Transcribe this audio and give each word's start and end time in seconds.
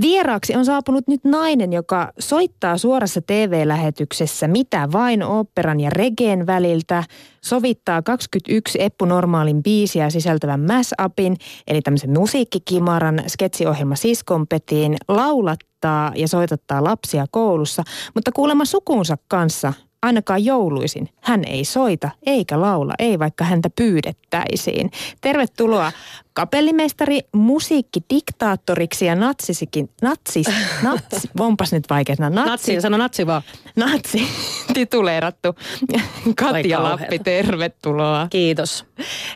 Vieraaksi 0.00 0.56
on 0.56 0.64
saapunut 0.64 1.08
nyt 1.08 1.24
nainen, 1.24 1.72
joka 1.72 2.12
soittaa 2.18 2.78
suorassa 2.78 3.20
TV-lähetyksessä 3.26 4.48
mitä 4.48 4.88
vain 4.92 5.22
operan 5.22 5.80
ja 5.80 5.90
regeen 5.90 6.46
väliltä, 6.46 7.04
sovittaa 7.44 8.02
21 8.02 8.82
Eppu 8.82 9.04
Normaalin 9.04 9.62
biisiä 9.62 10.10
sisältävän 10.10 10.60
Mass-upin, 10.60 11.36
eli 11.66 11.82
tämmöisen 11.82 12.18
musiikkikimaran 12.18 13.22
sketsiohjelma 13.26 13.96
Siskompetiin, 13.96 14.96
laulattaa 15.08 16.12
ja 16.16 16.28
soitattaa 16.28 16.84
lapsia 16.84 17.26
koulussa, 17.30 17.82
mutta 18.14 18.32
kuulemma 18.32 18.64
sukunsa 18.64 19.16
kanssa 19.28 19.72
ainakaan 20.04 20.44
jouluisin 20.44 21.08
hän 21.20 21.44
ei 21.46 21.64
soita 21.64 22.10
eikä 22.26 22.60
laula, 22.60 22.92
ei 22.98 23.18
vaikka 23.18 23.44
häntä 23.44 23.70
pyydettäisiin. 23.76 24.90
Tervetuloa 25.20 25.92
kapellimestari, 26.34 27.20
musiikkidiktaattoriksi 27.32 29.06
ja 29.06 29.14
natsisikin, 29.14 29.90
natsis, 30.02 30.46
natsi, 30.82 31.30
onpas 31.40 31.72
nyt 31.72 31.84
vaikea 31.90 32.16
natsi, 32.18 32.50
natsi, 32.50 32.80
sano 32.80 32.96
natsi 32.96 33.26
vaan. 33.26 33.42
Natsi, 33.76 34.22
tituleerattu. 34.74 35.54
Katja 36.36 36.82
Lappi, 36.82 37.18
tervetuloa. 37.18 38.26
Kiitos. 38.30 38.84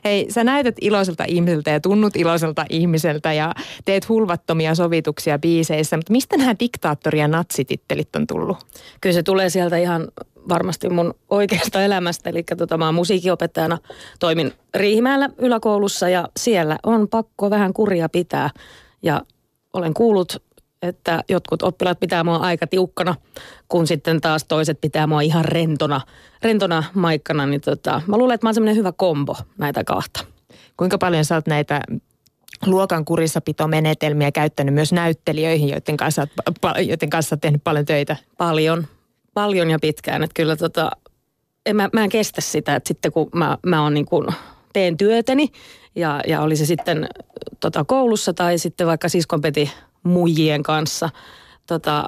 Hei, 0.05 0.27
sä 0.31 0.45
näytät 0.45 0.77
iloiselta 0.81 1.25
ihmiseltä 1.29 1.71
ja 1.71 1.81
tunnut 1.81 2.17
iloiselta 2.17 2.65
ihmiseltä 2.71 3.33
ja 3.33 3.55
teet 3.85 4.09
hulvattomia 4.09 4.75
sovituksia 4.75 5.39
biiseissä, 5.39 5.97
mutta 5.97 6.13
mistä 6.13 6.37
nämä 6.37 6.53
diktaattori- 6.53 7.19
ja 7.19 7.29
natsitittelit 7.29 8.17
on 8.17 8.27
tullut? 8.27 8.57
Kyllä 9.01 9.15
se 9.15 9.23
tulee 9.23 9.51
sieltä 9.51 9.77
ihan 9.77 10.09
varmasti 10.49 10.89
mun 10.89 11.15
oikeasta 11.31 11.83
elämästä. 11.83 12.31
Eli 12.31 12.43
tota, 12.43 12.79
mä 12.79 12.85
oon 12.87 12.95
musiikinopettajana, 12.95 13.79
toimin 14.21 14.53
Riihimäellä 14.75 15.29
yläkoulussa 15.39 16.09
ja 16.09 16.29
siellä 16.37 16.79
on 16.83 17.09
pakko 17.09 17.51
vähän 17.51 17.73
kuria 17.73 18.09
pitää. 18.09 18.51
Ja 19.03 19.23
olen 19.73 19.95
kuullut, 19.95 20.43
että 20.83 21.25
jotkut 21.29 21.63
oppilaat 21.63 22.01
pitää 22.01 22.25
mua 22.25 22.37
aika 22.37 22.67
tiukkana, 22.67 23.15
kun 23.69 23.87
sitten 23.87 24.21
taas 24.21 24.45
toiset 24.45 24.81
pitää 24.81 25.07
mua 25.07 25.21
ihan 25.21 25.45
rentona, 25.45 26.01
rentona 26.43 26.85
maikkana. 26.95 27.47
Niin 27.47 27.61
tota, 27.61 28.03
mä 28.07 28.17
luulen, 28.17 28.35
että 28.35 28.45
mä 28.45 28.49
oon 28.49 28.55
semmoinen 28.55 28.77
hyvä 28.77 28.93
kombo 28.93 29.37
näitä 29.59 29.85
kahta. 29.85 30.25
Kuinka 30.77 30.99
paljon 30.99 31.25
sä 31.25 31.35
oot 31.35 31.47
näitä 31.47 31.81
luokan 32.67 33.05
kurissapitomenetelmiä 33.05 34.33
käyttänyt 34.33 34.75
myös 34.75 34.93
näyttelijöihin, 34.93 35.69
joiden 35.69 35.97
kanssa, 35.97 36.27
joiden 36.87 37.11
kanssa 37.11 37.35
olet 37.35 37.41
tehnyt 37.41 37.65
paljon 37.65 37.87
töitä? 37.87 38.17
Paljon, 38.39 38.87
paljon 39.39 39.71
ja 39.71 39.79
pitkään. 39.79 40.23
Että 40.23 40.35
kyllä 40.35 40.57
tota, 40.57 40.91
en, 41.67 41.77
mä, 41.77 41.89
mä 41.93 42.05
en 42.05 42.11
kestä 42.11 42.41
sitä, 42.41 42.77
että 42.77 42.89
sitten 42.89 43.13
kun 43.13 43.29
mä, 43.35 43.59
mä 43.67 43.83
on 43.83 43.95
niin 43.95 44.07
kuin, 44.07 44.27
teen 44.73 44.97
työtäni 44.97 45.49
ja, 45.95 46.21
ja 46.27 46.41
oli 46.41 46.57
se 46.57 46.67
sitten 46.67 47.09
tota, 47.61 47.85
koulussa 47.85 48.35
tai 48.35 48.59
sitten 48.59 48.87
vaikka 48.87 49.09
siskonpeti 49.09 49.71
muijien 50.03 50.63
kanssa 50.63 51.11
tota, 51.67 52.05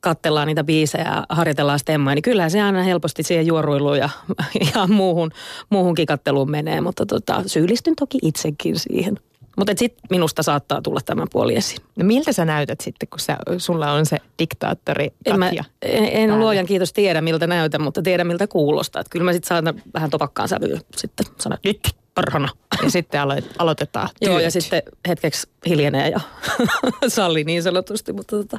kattellaan 0.00 0.46
niitä 0.46 0.64
biisejä 0.64 1.04
ja 1.04 1.26
harjoitellaan 1.28 1.78
stemmoja, 1.78 2.14
niin 2.14 2.22
kyllähän 2.22 2.50
se 2.50 2.62
aina 2.62 2.82
helposti 2.82 3.22
siihen 3.22 3.46
juoruiluun 3.46 3.98
ja, 3.98 4.08
ja 4.74 4.86
muuhun, 4.86 5.30
muuhun 5.70 5.94
kikatteluun 5.94 6.50
menee, 6.50 6.80
mutta 6.80 7.06
tota, 7.06 7.42
syyllistyn 7.46 7.96
toki 7.96 8.18
itsekin 8.22 8.78
siihen. 8.78 9.18
Mutta 9.56 9.72
sitten 9.76 10.06
minusta 10.10 10.42
saattaa 10.42 10.82
tulla 10.82 11.00
tämä 11.04 11.24
puoli 11.32 11.56
esiin. 11.56 11.80
No 11.96 12.04
miltä 12.04 12.32
sä 12.32 12.44
näytät 12.44 12.80
sitten, 12.80 13.08
kun 13.08 13.20
sä, 13.20 13.36
sulla 13.58 13.92
on 13.92 14.06
se 14.06 14.16
diktaattori 14.38 15.10
En, 15.26 15.38
mä, 15.38 15.50
en, 15.82 16.04
en 16.04 16.38
luojan 16.38 16.66
kiitos 16.66 16.92
tiedä 16.92 17.20
miltä 17.20 17.46
näytän, 17.46 17.82
mutta 17.82 18.02
tiedä 18.02 18.24
miltä 18.24 18.46
kuulostaa. 18.46 19.00
Et 19.00 19.08
kyllä 19.10 19.24
mä 19.24 19.32
sitten 19.32 19.48
saatan 19.48 19.82
vähän 19.94 20.10
topakkaan 20.10 20.48
sävyä 20.48 20.80
sitten 20.96 21.26
sanoa, 21.38 21.58
nyt 21.64 21.80
parhana. 22.14 22.48
Ja 22.82 22.90
sitten 22.90 23.20
alo- 23.20 23.54
aloitetaan 23.58 24.08
työt. 24.20 24.32
Joo, 24.32 24.38
ja 24.38 24.50
sitten 24.50 24.82
hetkeksi 25.08 25.48
hiljenee 25.68 26.08
ja 26.08 26.20
salli 27.08 27.44
niin 27.44 27.62
sanotusti, 27.62 28.12
mutta 28.12 28.36
tota, 28.36 28.58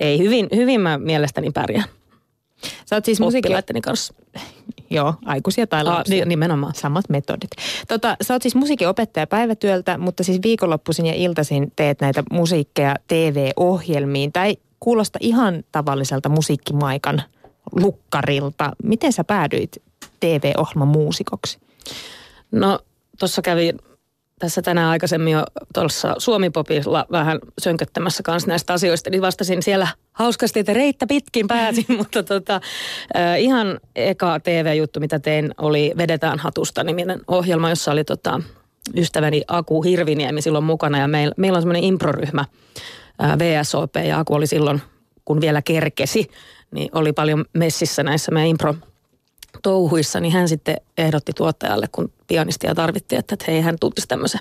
ei, 0.00 0.18
hyvin, 0.18 0.48
hyvin 0.54 0.80
mä 0.80 0.98
mielestäni 0.98 1.50
pärjään. 1.50 1.88
Sä 2.86 2.96
oot 2.96 3.04
siis 3.04 3.20
musiikki... 3.20 3.52
kanssa. 3.82 4.14
Joo, 4.90 5.14
aikuisia 5.24 5.66
tai 5.66 5.84
lapsia. 5.84 6.24
Aa, 6.24 6.28
nimenomaan. 6.28 6.74
Samat 6.74 7.08
metodit. 7.08 7.50
Tota, 7.88 8.16
sä 8.22 8.34
oot 8.34 8.42
siis 8.42 8.54
musiikinopettaja 8.54 9.26
päivätyöltä, 9.26 9.98
mutta 9.98 10.24
siis 10.24 10.38
viikonloppuisin 10.42 11.06
ja 11.06 11.14
iltaisin 11.14 11.72
teet 11.76 12.00
näitä 12.00 12.22
musiikkeja 12.30 12.96
TV-ohjelmiin. 13.08 14.32
Tai 14.32 14.56
kuulosta 14.80 15.18
ihan 15.22 15.64
tavalliselta 15.72 16.28
musiikkimaikan 16.28 17.22
lukkarilta. 17.72 18.72
Miten 18.82 19.12
sä 19.12 19.24
päädyit 19.24 19.82
TV-ohjelman 20.20 20.88
muusikoksi? 20.88 21.58
No, 22.52 22.78
tuossa 23.18 23.42
kävi 23.42 23.74
tässä 24.38 24.62
tänään 24.62 24.88
aikaisemmin 24.88 25.32
jo 25.32 25.44
tuossa 25.74 26.14
Suomipopilla 26.18 27.06
vähän 27.12 27.38
sönköttämässä 27.58 28.22
kanssa 28.22 28.48
näistä 28.48 28.72
asioista, 28.72 29.10
niin 29.10 29.22
vastasin 29.22 29.62
siellä 29.62 29.88
hauskasti, 30.20 30.60
että 30.60 30.72
reittä 30.72 31.06
pitkin 31.06 31.46
pääsin, 31.46 31.84
mutta 31.98 32.22
tota, 32.22 32.60
äh, 33.16 33.40
ihan 33.40 33.80
eka 33.96 34.40
TV-juttu, 34.40 35.00
mitä 35.00 35.18
tein, 35.18 35.54
oli 35.58 35.92
Vedetään 35.96 36.38
hatusta 36.38 36.84
niminen 36.84 37.20
ohjelma, 37.28 37.70
jossa 37.70 37.92
oli 37.92 38.04
tota, 38.04 38.40
ystäväni 38.96 39.42
Aku 39.48 39.82
Hirviniemi 39.82 40.42
silloin 40.42 40.64
mukana 40.64 40.98
ja 40.98 41.08
meil, 41.08 41.32
meillä 41.36 41.56
on 41.56 41.62
semmoinen 41.62 41.84
improryhmä 41.84 42.44
äh, 43.22 43.38
VSOP 43.38 43.96
ja 43.96 44.18
Aku 44.18 44.34
oli 44.34 44.46
silloin, 44.46 44.82
kun 45.24 45.40
vielä 45.40 45.62
kerkesi, 45.62 46.30
niin 46.70 46.88
oli 46.94 47.12
paljon 47.12 47.44
messissä 47.52 48.02
näissä 48.02 48.32
meidän 48.32 48.48
impro 48.48 48.74
touhuissa, 49.62 50.20
niin 50.20 50.32
hän 50.32 50.48
sitten 50.48 50.76
ehdotti 50.98 51.32
tuottajalle, 51.32 51.86
kun 51.92 52.12
pianistia 52.26 52.74
tarvittiin, 52.74 53.18
että 53.18 53.36
hei, 53.46 53.60
hän 53.60 53.76
tuntisi 53.80 54.08
tämmöisen 54.08 54.40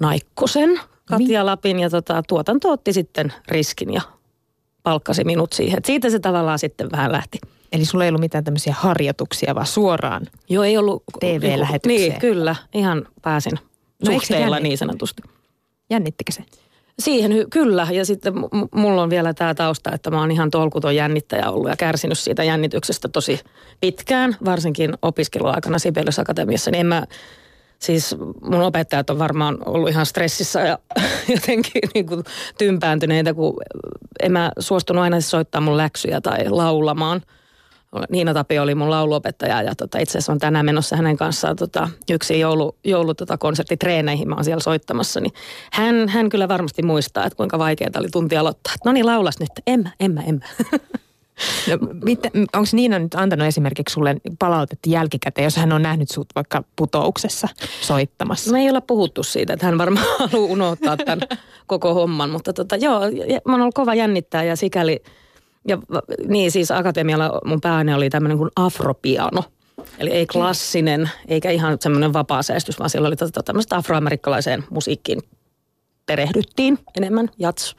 naikkosen 0.00 0.80
Katja 1.04 1.40
niin. 1.40 1.46
Lapin 1.46 1.78
ja 1.78 1.90
tota, 1.90 2.22
tuotanto 2.28 2.70
otti 2.70 2.92
sitten 2.92 3.32
riskin 3.48 3.92
ja 3.92 4.00
palkkasi 4.84 5.24
minut 5.24 5.52
siihen. 5.52 5.78
Et 5.78 5.84
siitä 5.84 6.10
se 6.10 6.18
tavallaan 6.18 6.58
sitten 6.58 6.90
vähän 6.92 7.12
lähti. 7.12 7.38
Eli 7.72 7.84
sulla 7.84 8.04
ei 8.04 8.08
ollut 8.08 8.20
mitään 8.20 8.44
tämmöisiä 8.44 8.74
harjoituksia, 8.78 9.54
vaan 9.54 9.66
suoraan 9.66 10.26
Joo, 10.48 10.64
ei 10.64 10.76
ollut 10.76 11.02
TV-lähetykseen. 11.20 12.10
Niin, 12.10 12.20
kyllä. 12.20 12.56
Ihan 12.74 13.06
pääsin 13.22 13.52
no, 14.06 14.12
suhteella 14.12 14.60
niin 14.60 14.78
sanotusti. 14.78 15.22
Jännittikö 15.90 16.32
se? 16.32 16.44
Siihen 16.98 17.32
hy- 17.32 17.46
kyllä, 17.50 17.88
ja 17.92 18.04
sitten 18.04 18.38
m- 18.38 18.80
mulla 18.80 19.02
on 19.02 19.10
vielä 19.10 19.34
tämä 19.34 19.54
tausta, 19.54 19.92
että 19.92 20.10
mä 20.10 20.20
oon 20.20 20.30
ihan 20.30 20.50
tolkuton 20.50 20.96
jännittäjä 20.96 21.50
ollut 21.50 21.70
ja 21.70 21.76
kärsinyt 21.76 22.18
siitä 22.18 22.44
jännityksestä 22.44 23.08
tosi 23.08 23.40
pitkään, 23.80 24.36
varsinkin 24.44 24.94
opiskeluaikana 25.02 25.78
Sibelius 25.78 26.18
Akatemiassa, 26.18 26.70
niin 26.70 26.80
en 26.80 26.86
mä, 26.86 27.02
siis 27.78 28.16
mun 28.42 28.62
opettajat 28.62 29.10
on 29.10 29.18
varmaan 29.18 29.58
ollut 29.66 29.88
ihan 29.88 30.06
stressissä 30.06 30.60
ja 30.60 30.78
jotenkin 31.34 31.82
niin 31.94 32.06
kuin 32.06 32.24
tympääntyneitä, 32.58 33.34
kun 33.34 33.56
en 34.22 34.32
mä 34.32 34.52
suostunut 34.58 35.02
aina 35.02 35.20
soittaa 35.20 35.60
mun 35.60 35.76
läksyjä 35.76 36.20
tai 36.20 36.48
laulamaan– 36.48 37.22
Niina 38.10 38.34
Tapio 38.34 38.62
oli 38.62 38.74
mun 38.74 38.90
lauluopettaja 38.90 39.62
ja 39.62 39.74
tota, 39.74 39.98
itse 39.98 40.18
asiassa 40.18 40.32
on 40.32 40.38
tänään 40.38 40.66
menossa 40.66 40.96
hänen 40.96 41.16
kanssaan 41.16 41.56
tota, 41.56 41.88
yksi 42.10 42.40
joulu, 42.40 42.76
joulu 42.84 43.14
tota, 43.14 43.38
konserttitreeneihin, 43.38 44.28
mä 44.28 44.34
oon 44.34 44.44
siellä 44.44 44.62
soittamassa, 44.62 45.20
niin 45.20 45.32
hän, 45.72 46.08
hän 46.08 46.28
kyllä 46.28 46.48
varmasti 46.48 46.82
muistaa, 46.82 47.26
että 47.26 47.36
kuinka 47.36 47.58
vaikeaa 47.58 47.90
oli 47.98 48.08
tunti 48.08 48.36
aloittaa. 48.36 48.74
No 48.84 48.92
niin, 48.92 49.06
laulas 49.06 49.38
nyt. 49.40 49.50
En 49.66 49.82
mä, 49.82 49.90
en 50.00 50.14
mä, 50.14 50.22
en 50.22 50.34
mä. 50.34 50.78
No, 51.68 51.74
onko 52.32 52.68
Niina 52.72 52.98
nyt 52.98 53.14
antanut 53.14 53.46
esimerkiksi 53.46 53.92
sulle 53.92 54.16
palautetta 54.38 54.90
jälkikäteen, 54.90 55.44
jos 55.44 55.56
hän 55.56 55.72
on 55.72 55.82
nähnyt 55.82 56.10
sut 56.10 56.26
vaikka 56.34 56.64
putouksessa 56.76 57.48
soittamassa? 57.80 58.52
Me 58.52 58.60
ei 58.60 58.68
olla 58.68 58.80
puhuttu 58.80 59.22
siitä, 59.22 59.52
että 59.52 59.66
hän 59.66 59.78
varmaan 59.78 60.06
haluaa 60.18 60.52
unohtaa 60.52 60.96
tämän 60.96 61.20
koko 61.66 61.94
homman, 61.94 62.30
mutta 62.30 62.52
tota, 62.52 62.76
joo, 62.76 63.00
mä 63.44 63.52
oon 63.52 63.60
ollut 63.60 63.74
kova 63.74 63.94
jännittää 63.94 64.44
ja 64.44 64.56
sikäli– 64.56 65.02
ja 65.68 65.78
niin 66.26 66.50
siis 66.50 66.70
akatemialla 66.70 67.40
mun 67.44 67.60
pääne 67.60 67.94
oli 67.94 68.10
tämmöinen 68.10 68.38
kuin 68.38 68.50
afropiano. 68.56 69.44
Eli 69.98 70.10
ei 70.10 70.26
klassinen, 70.26 71.10
eikä 71.28 71.50
ihan 71.50 71.76
semmoinen 71.80 72.12
vapaa 72.12 72.42
säästys, 72.42 72.78
vaan 72.78 72.90
siellä 72.90 73.06
oli 73.06 73.16
tota, 73.16 73.42
tämmöistä 73.42 73.76
afroamerikkalaiseen 73.76 74.64
musiikkiin 74.70 75.20
perehdyttiin 76.06 76.78
enemmän, 76.96 77.28
jats, 77.38 77.76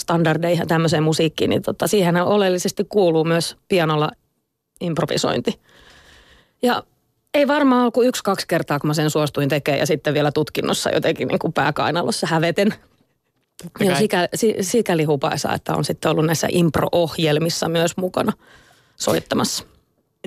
standardeihin 0.00 0.60
ja 0.60 0.66
tämmöiseen 0.66 1.02
musiikkiin, 1.02 1.50
niin 1.50 1.62
tota, 1.62 1.86
siihen 1.86 2.16
oleellisesti 2.16 2.84
kuuluu 2.88 3.24
myös 3.24 3.56
pianolla 3.68 4.10
improvisointi. 4.80 5.60
Ja 6.62 6.82
ei 7.34 7.48
varmaan 7.48 7.80
ollut 7.80 7.94
kuin 7.94 8.08
yksi-kaksi 8.08 8.46
kertaa, 8.48 8.78
kun 8.78 8.88
mä 8.88 8.94
sen 8.94 9.10
suostuin 9.10 9.48
tekemään 9.48 9.80
ja 9.80 9.86
sitten 9.86 10.14
vielä 10.14 10.32
tutkinnossa 10.32 10.90
jotenkin 10.90 11.28
niin 11.28 11.38
kuin 11.38 11.52
pääkainalossa 11.52 12.26
häveten 12.26 12.74
ja 13.80 13.96
sikäli, 13.96 14.28
sikäli 14.60 15.04
hupaisa, 15.04 15.52
että 15.52 15.74
on 15.74 15.84
sitten 15.84 16.10
ollut 16.10 16.26
näissä 16.26 16.48
impro-ohjelmissa 16.50 17.68
myös 17.68 17.96
mukana 17.96 18.32
soittamassa. 18.96 19.64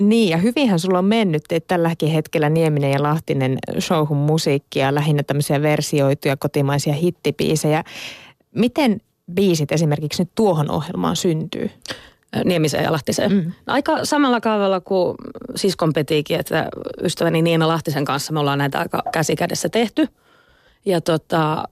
Niin, 0.00 0.28
ja 0.28 0.36
hyvinhän 0.36 0.78
sulla 0.78 0.98
on 0.98 1.04
mennyt, 1.04 1.52
että 1.52 1.74
tälläkin 1.74 2.08
hetkellä 2.08 2.48
Nieminen 2.48 2.90
ja 2.90 3.02
Lahtinen 3.02 3.58
showhun 3.80 4.16
musiikkia, 4.16 4.94
lähinnä 4.94 5.22
tämmöisiä 5.22 5.62
versioituja 5.62 6.36
kotimaisia 6.36 6.94
hittipiisejä. 6.94 7.84
Miten 8.54 9.00
biisit 9.30 9.72
esimerkiksi 9.72 10.22
nyt 10.22 10.30
tuohon 10.34 10.70
ohjelmaan 10.70 11.16
syntyy? 11.16 11.70
Niemiseen 12.44 12.84
ja 12.84 12.92
Lahtiseen. 12.92 13.32
Mm. 13.32 13.52
Aika 13.66 14.04
samalla 14.04 14.40
kaavalla 14.40 14.80
kuin 14.80 15.16
siskon 15.56 15.92
Petiikin, 15.92 16.40
että 16.40 16.68
ystäväni 17.02 17.42
Niina 17.42 17.68
Lahtisen 17.68 18.04
kanssa 18.04 18.32
me 18.32 18.40
ollaan 18.40 18.58
näitä 18.58 18.78
aika 18.78 19.02
käsikädessä 19.12 19.68
tehty. 19.68 20.08
Ja 20.84 21.00
tota, 21.00 21.64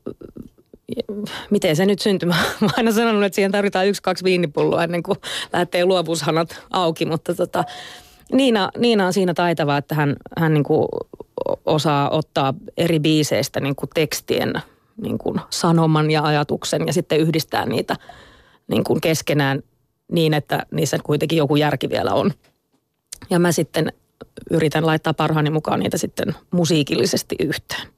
miten 1.51 1.77
se 1.77 1.87
nyt 1.87 1.99
syntyi? 2.01 2.29
Mä 2.29 2.35
oon 2.63 2.71
aina 2.77 2.93
sanonut, 2.93 3.25
että 3.25 3.35
siihen 3.35 3.53
tarvitaan 3.53 3.87
yksi, 3.87 4.03
kaksi 4.03 4.25
viinipulloa 4.25 4.85
ennen 4.85 5.03
kuin 5.03 5.19
lähtee 5.53 5.85
luovuushanat 5.85 6.63
auki, 6.71 7.07
mutta 7.07 7.35
tota, 7.35 7.65
Niina, 8.33 8.71
Niina 8.79 9.07
on 9.07 9.13
siinä 9.13 9.35
taitava, 9.35 9.77
että 9.77 9.95
hän, 9.95 10.17
hän 10.39 10.55
niin 10.55 10.65
kuin 10.65 10.89
osaa 11.67 12.11
ottaa 12.11 12.55
eri 12.77 13.01
biiseistä 13.01 13.61
niin 13.61 13.77
kuin 13.77 13.91
tekstien 13.95 14.53
niin 15.03 15.19
kuin 15.19 15.41
sanoman 15.51 16.11
ja 16.11 16.23
ajatuksen 16.23 16.87
ja 16.87 16.93
sitten 16.93 17.21
yhdistää 17.21 17.67
niitä 17.67 17.97
niin 18.69 18.85
kuin 18.85 19.01
keskenään 19.01 19.63
niin, 20.13 20.35
että 20.35 20.67
niissä 20.71 20.99
kuitenkin 21.05 21.39
joku 21.39 21.57
järki 21.57 21.89
vielä 21.89 22.13
on. 22.13 22.31
Ja 23.31 23.39
mä 23.39 23.53
sitten 23.53 23.93
yritän 24.51 24.87
laittaa 24.87 25.15
parhaani 25.15 25.51
mukaan 25.51 25.81
niitä 25.81 25.99
sitten 25.99 26.35
musiikillisesti 26.51 27.37
yhteen. 27.41 27.89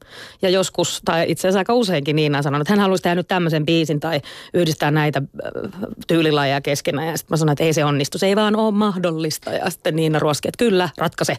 Ja 0.42 0.48
joskus, 0.48 1.02
tai 1.04 1.24
itse 1.28 1.40
asiassa 1.48 1.58
aika 1.58 1.74
useinkin 1.74 2.16
Niina 2.16 2.42
sanonut, 2.42 2.60
että 2.60 2.72
hän 2.72 2.80
haluaisi 2.80 3.02
tehdä 3.02 3.14
nyt 3.14 3.28
tämmöisen 3.28 3.66
biisin 3.66 4.00
tai 4.00 4.20
yhdistää 4.54 4.90
näitä 4.90 5.22
äh, 5.22 5.72
tyylilajeja 6.06 6.60
keskenään. 6.60 7.08
Ja 7.08 7.16
sitten 7.16 7.32
mä 7.32 7.36
sanoin, 7.36 7.52
että 7.52 7.64
ei 7.64 7.72
se 7.72 7.84
onnistu, 7.84 8.18
se 8.18 8.26
ei 8.26 8.36
vaan 8.36 8.56
ole 8.56 8.70
mahdollista. 8.70 9.52
Ja 9.52 9.70
sitten 9.70 9.96
Niina 9.96 10.18
ruoski, 10.18 10.48
että 10.48 10.64
kyllä, 10.64 10.88
ratkaise. 10.98 11.36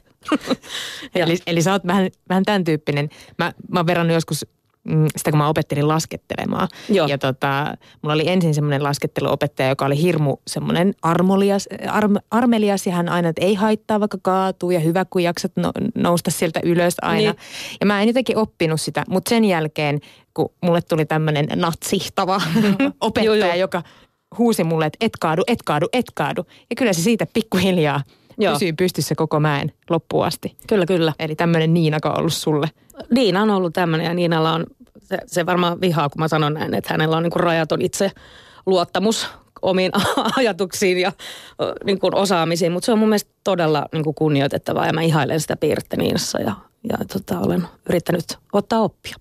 eli, 1.16 1.38
eli 1.48 1.62
sä 1.62 1.72
oot 1.72 1.88
vähän, 1.88 2.10
vähän 2.30 2.44
tämän 2.44 2.64
tyyppinen. 2.64 3.10
Mä, 3.38 3.54
mä 3.68 3.80
oon 3.80 3.88
verrannut 3.88 4.14
joskus 4.14 4.46
Mm, 4.84 5.08
sitä 5.18 5.32
kun 5.32 5.38
mä 5.38 5.48
opettelin 5.48 5.88
laskettelemaan. 5.88 6.68
Joo. 6.90 7.08
Ja 7.08 7.18
tota, 7.18 7.74
mulla 8.02 8.14
oli 8.14 8.30
ensin 8.30 8.54
semmoinen 8.54 8.84
lasketteluopettaja, 8.84 9.70
joka 9.70 9.86
oli 9.86 10.02
hirmu 10.02 10.38
semmoinen 10.48 10.94
armolias, 11.02 11.70
arm, 11.88 12.16
armelias 12.32 12.88
ja 12.88 12.94
hän 12.94 13.10
aina, 13.10 13.30
että 13.30 13.46
ei 13.46 13.54
haittaa 13.54 14.00
vaikka 14.00 14.18
kaatuu 14.22 14.72
ja 14.72 14.80
hyvä 14.80 15.06
kun 15.06 15.24
jaksat 15.24 15.52
no, 15.56 15.72
nousta 15.96 16.32
sieltä 16.32 16.60
ylös 16.64 16.96
aina. 17.02 17.32
Niin. 17.32 17.36
Ja 17.80 17.86
mä 17.86 18.02
en 18.02 18.08
jotenkin 18.08 18.38
oppinut 18.38 18.82
sitä, 18.82 19.04
mutta 19.10 19.30
sen 19.30 19.46
jälkeen, 19.46 20.00
kun 20.34 20.50
mulle 20.62 20.82
tuli 20.82 21.06
tämmöinen 21.06 21.48
natsihtava 21.56 22.42
opettaja, 23.02 23.26
joo, 23.26 23.36
joo. 23.36 23.56
joka 23.56 23.84
huusi 24.38 24.64
mulle, 24.64 24.86
että 24.86 24.98
et 25.02 25.18
kaadu, 25.20 25.42
et 25.48 25.64
kaadu, 25.66 25.88
et 25.94 26.06
kaadu. 26.14 26.46
Ja 26.70 26.76
kyllä 26.76 26.94
se 26.94 27.02
siitä 27.02 27.26
pikkuhiljaa 27.34 28.02
Joo. 28.42 28.54
pysyy 28.54 28.74
pystyssä 28.74 29.16
koko 29.16 29.40
mäen 29.40 29.72
loppuun 29.90 30.26
asti. 30.26 30.56
Kyllä, 30.68 30.86
kyllä. 30.86 31.14
Eli 31.20 31.36
tämmöinen 31.36 31.74
Niinako 31.74 32.10
on 32.10 32.20
ollut 32.20 32.34
sulle? 32.34 32.68
Niina 33.10 33.42
on 33.42 33.50
ollut 33.50 33.74
tämmöinen 33.74 34.06
ja 34.06 34.14
Niinalla 34.14 34.54
on, 34.54 34.66
se, 35.02 35.18
se 35.26 35.46
varmaan 35.46 35.82
vihaa, 35.82 36.10
kun 36.10 36.20
mä 36.20 36.28
sanon 36.28 36.54
näin, 36.54 36.74
että 36.74 36.94
hänellä 36.94 37.18
on 37.18 37.24
niin 37.24 37.32
kuin 37.32 37.44
rajaton 37.44 37.82
itse 37.82 38.12
luottamus 38.66 39.28
omiin 39.62 39.92
ajatuksiin 40.38 40.98
ja 40.98 41.12
niin 41.86 42.00
kuin 42.00 42.16
osaamisiin, 42.16 42.72
mutta 42.72 42.86
se 42.86 42.92
on 42.92 43.00
mun 43.00 43.10
mielestä 43.10 43.32
todella 43.44 43.86
niin 43.94 44.04
kuin 44.04 44.16
kunnioitettavaa 44.16 44.88
ja 44.88 44.94
mä 44.94 45.02
ihailen 45.02 45.40
sitä 45.40 45.56
piirrettä 45.56 45.98
Niinassa 45.98 46.40
ja, 46.40 46.56
ja 46.90 46.98
tota, 47.14 47.40
olen 47.40 47.68
yrittänyt 47.90 48.38
ottaa 48.54 48.80
oppia. 48.80 49.16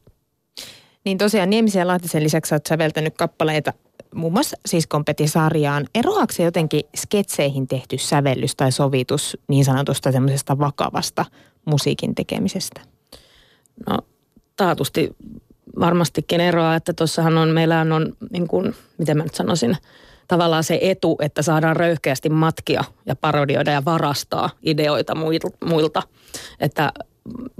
Niin 1.04 1.18
tosiaan 1.18 1.50
Niemisen 1.50 1.80
ja 1.80 1.86
Lahtisen 1.86 2.24
lisäksi 2.24 2.54
olet 2.54 2.66
säveltänyt 2.66 3.14
kappaleita 3.16 3.72
muun 4.14 4.32
muassa 4.32 4.56
siis 4.66 4.88
sarjaan. 5.26 5.86
Eroaako 5.94 6.32
se 6.32 6.42
jotenkin 6.42 6.82
sketseihin 6.96 7.68
tehty 7.68 7.98
sävellys 7.98 8.56
tai 8.56 8.72
sovitus 8.72 9.38
niin 9.48 9.64
sanotusta 9.64 10.12
semmoisesta 10.12 10.58
vakavasta 10.58 11.24
musiikin 11.64 12.14
tekemisestä? 12.14 12.80
No 13.88 13.98
taatusti 14.56 15.16
varmastikin 15.80 16.40
eroa, 16.40 16.74
että 16.74 16.92
tuossahan 16.92 17.38
on, 17.38 17.48
meillä 17.48 17.80
on, 17.80 18.12
niin 18.30 18.48
kuin, 18.48 18.74
miten 18.98 19.16
mä 19.16 19.22
nyt 19.22 19.34
sanoisin, 19.34 19.76
tavallaan 20.28 20.64
se 20.64 20.78
etu, 20.82 21.16
että 21.20 21.42
saadaan 21.42 21.76
röyhkeästi 21.76 22.28
matkia 22.28 22.84
ja 23.06 23.16
parodioida 23.16 23.70
ja 23.70 23.84
varastaa 23.84 24.50
ideoita 24.62 25.14
muilta. 25.64 26.02
Että 26.60 26.92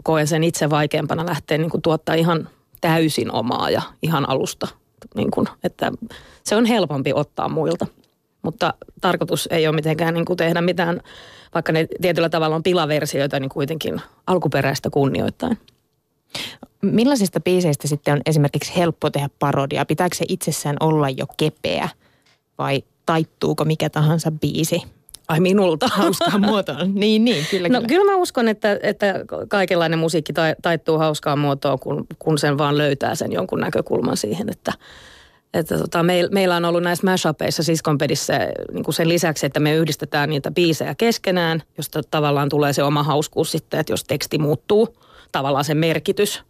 koen 0.03 0.27
sen 0.27 0.45
itse 0.45 0.71
vaikeampana 0.71 1.27
lähteä 1.27 1.59
niin 1.59 1.71
kuin 1.71 1.83
tuottaa 1.83 2.15
ihan 2.15 2.49
täysin 2.81 3.33
omaa 3.33 3.71
ja 3.71 3.83
ihan 4.03 4.29
alusta. 4.29 4.69
Niin 5.15 5.31
kuin, 5.31 5.47
että 5.65 5.93
se 6.45 6.57
on 6.57 6.65
helpompi 6.65 7.13
ottaa 7.13 7.49
muilta. 7.49 7.87
Mutta 8.43 8.75
tarkoitus 9.01 9.49
ei 9.51 9.67
ole 9.67 9.75
mitenkään 9.77 10.15
niin 10.15 10.25
kuin 10.25 10.37
tehdä 10.37 10.61
mitään, 10.61 11.01
vaikka 11.55 11.73
ne 11.73 11.87
tietyllä 12.01 12.29
tavalla 12.29 12.57
on 12.57 12.63
pilaversioita, 12.63 13.41
niin 13.41 13.51
kuitenkin 13.51 14.01
alkuperäistä 14.27 14.91
kunnioittain. 14.91 15.59
Millaisista 16.83 17.41
biiseistä 17.41 17.89
sitten 17.89 18.15
on 18.15 18.21
esimerkiksi 18.27 18.77
helppo 18.77 19.11
tehdä 19.11 19.29
parodia? 19.39 19.87
Pitääkö 19.87 20.17
se 20.17 20.25
itsessään 20.29 20.77
olla 20.81 21.11
jo 21.11 21.27
kepeä 21.37 21.89
vai 22.59 22.83
taittuuko 23.07 23.65
mikä 23.65 23.91
tahansa 23.91 24.31
biisi? 24.31 24.83
Ai 25.31 25.41
minulta. 25.41 25.89
Hauskaa 25.89 26.39
muotoon. 26.39 26.95
Niin, 26.95 27.25
niin, 27.25 27.47
kyllä, 27.51 27.69
no, 27.69 27.75
kyllä. 27.75 27.89
kyllä 27.89 28.13
mä 28.13 28.17
uskon, 28.17 28.49
että, 28.49 28.79
että 28.83 29.15
kaikenlainen 29.49 29.99
musiikki 29.99 30.33
taittuu 30.63 30.99
hauskaa 30.99 31.37
muotoon, 31.37 31.79
kun, 31.79 32.07
kun 32.19 32.39
sen 32.39 32.59
vaan 32.59 32.79
löytää 32.79 33.15
sen 33.15 33.33
jonkun 33.33 33.61
näkökulman 33.61 34.17
siihen, 34.17 34.49
että– 34.49 34.73
että 35.55 35.79
tota, 35.79 36.03
meil, 36.03 36.29
meillä 36.33 36.57
on 36.57 36.65
ollut 36.65 36.83
näissä 36.83 37.07
mashupeissa 37.07 37.63
siskonpedissä 37.63 38.39
niin 38.73 38.85
kuin 38.85 38.95
sen 38.95 39.09
lisäksi, 39.09 39.47
että 39.47 39.61
me 39.61 39.75
yhdistetään 39.75 40.31
niitä 40.31 40.51
biisejä 40.51 40.95
keskenään, 40.95 41.63
josta 41.77 42.01
tavallaan 42.11 42.49
tulee 42.49 42.73
se 42.73 42.83
oma 42.83 43.03
hauskuus 43.03 43.53
sitten, 43.53 43.81
että 43.81 43.93
jos 43.93 44.05
teksti 44.05 44.39
muuttuu, 44.39 44.97
tavallaan 45.33 45.65
se 45.65 45.75
merkitys, 45.75 46.43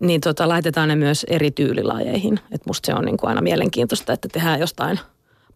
niin 0.00 0.20
tota, 0.20 0.48
laitetaan 0.48 0.88
ne 0.88 0.96
myös 0.96 1.24
eri 1.28 1.50
tyylilajeihin. 1.50 2.40
Et 2.52 2.66
musta 2.66 2.86
se 2.86 2.94
on 2.94 3.04
niin 3.04 3.16
kuin 3.16 3.28
aina 3.28 3.40
mielenkiintoista, 3.40 4.12
että 4.12 4.28
tehdään 4.32 4.60
jostain 4.60 5.00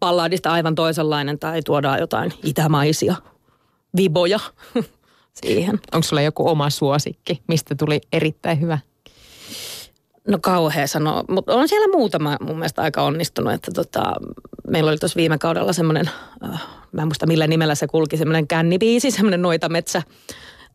palladista 0.01 0.53
aivan 0.53 0.75
toisenlainen 0.75 1.39
tai 1.39 1.63
tuodaan 1.63 2.01
jotain 2.01 2.33
itämaisia 2.45 3.15
viboja 3.97 4.41
siihen. 5.43 5.81
Onko 5.93 6.05
sulla 6.05 6.23
joku 6.23 6.49
oma 6.49 6.71
suosikki, 6.71 7.43
mistä 7.49 7.75
tuli 7.75 8.01
erittäin 8.13 8.61
hyvä? 8.61 8.79
No 10.29 10.39
kauhea 10.43 10.87
sanoa, 10.87 11.25
mutta 11.29 11.55
on 11.55 11.69
siellä 11.69 11.97
muutama 11.97 12.37
mun 12.41 12.57
mielestä 12.57 12.83
aika 12.83 13.03
onnistunut. 13.03 13.53
Että 13.53 13.71
tota, 13.75 14.13
meillä 14.69 14.89
oli 14.89 14.99
tuossa 14.99 15.17
viime 15.17 15.39
kaudella 15.39 15.73
semmoinen, 15.73 16.11
äh, 16.45 16.63
mä 16.93 17.03
en 17.03 17.09
muista 17.09 17.27
millä 17.27 17.47
nimellä 17.47 17.75
se 17.75 17.87
kulki, 17.87 18.17
semmoinen 18.17 18.47
kännibiisi, 18.47 19.11
semmoinen 19.11 19.43
noitametsä. 19.43 20.03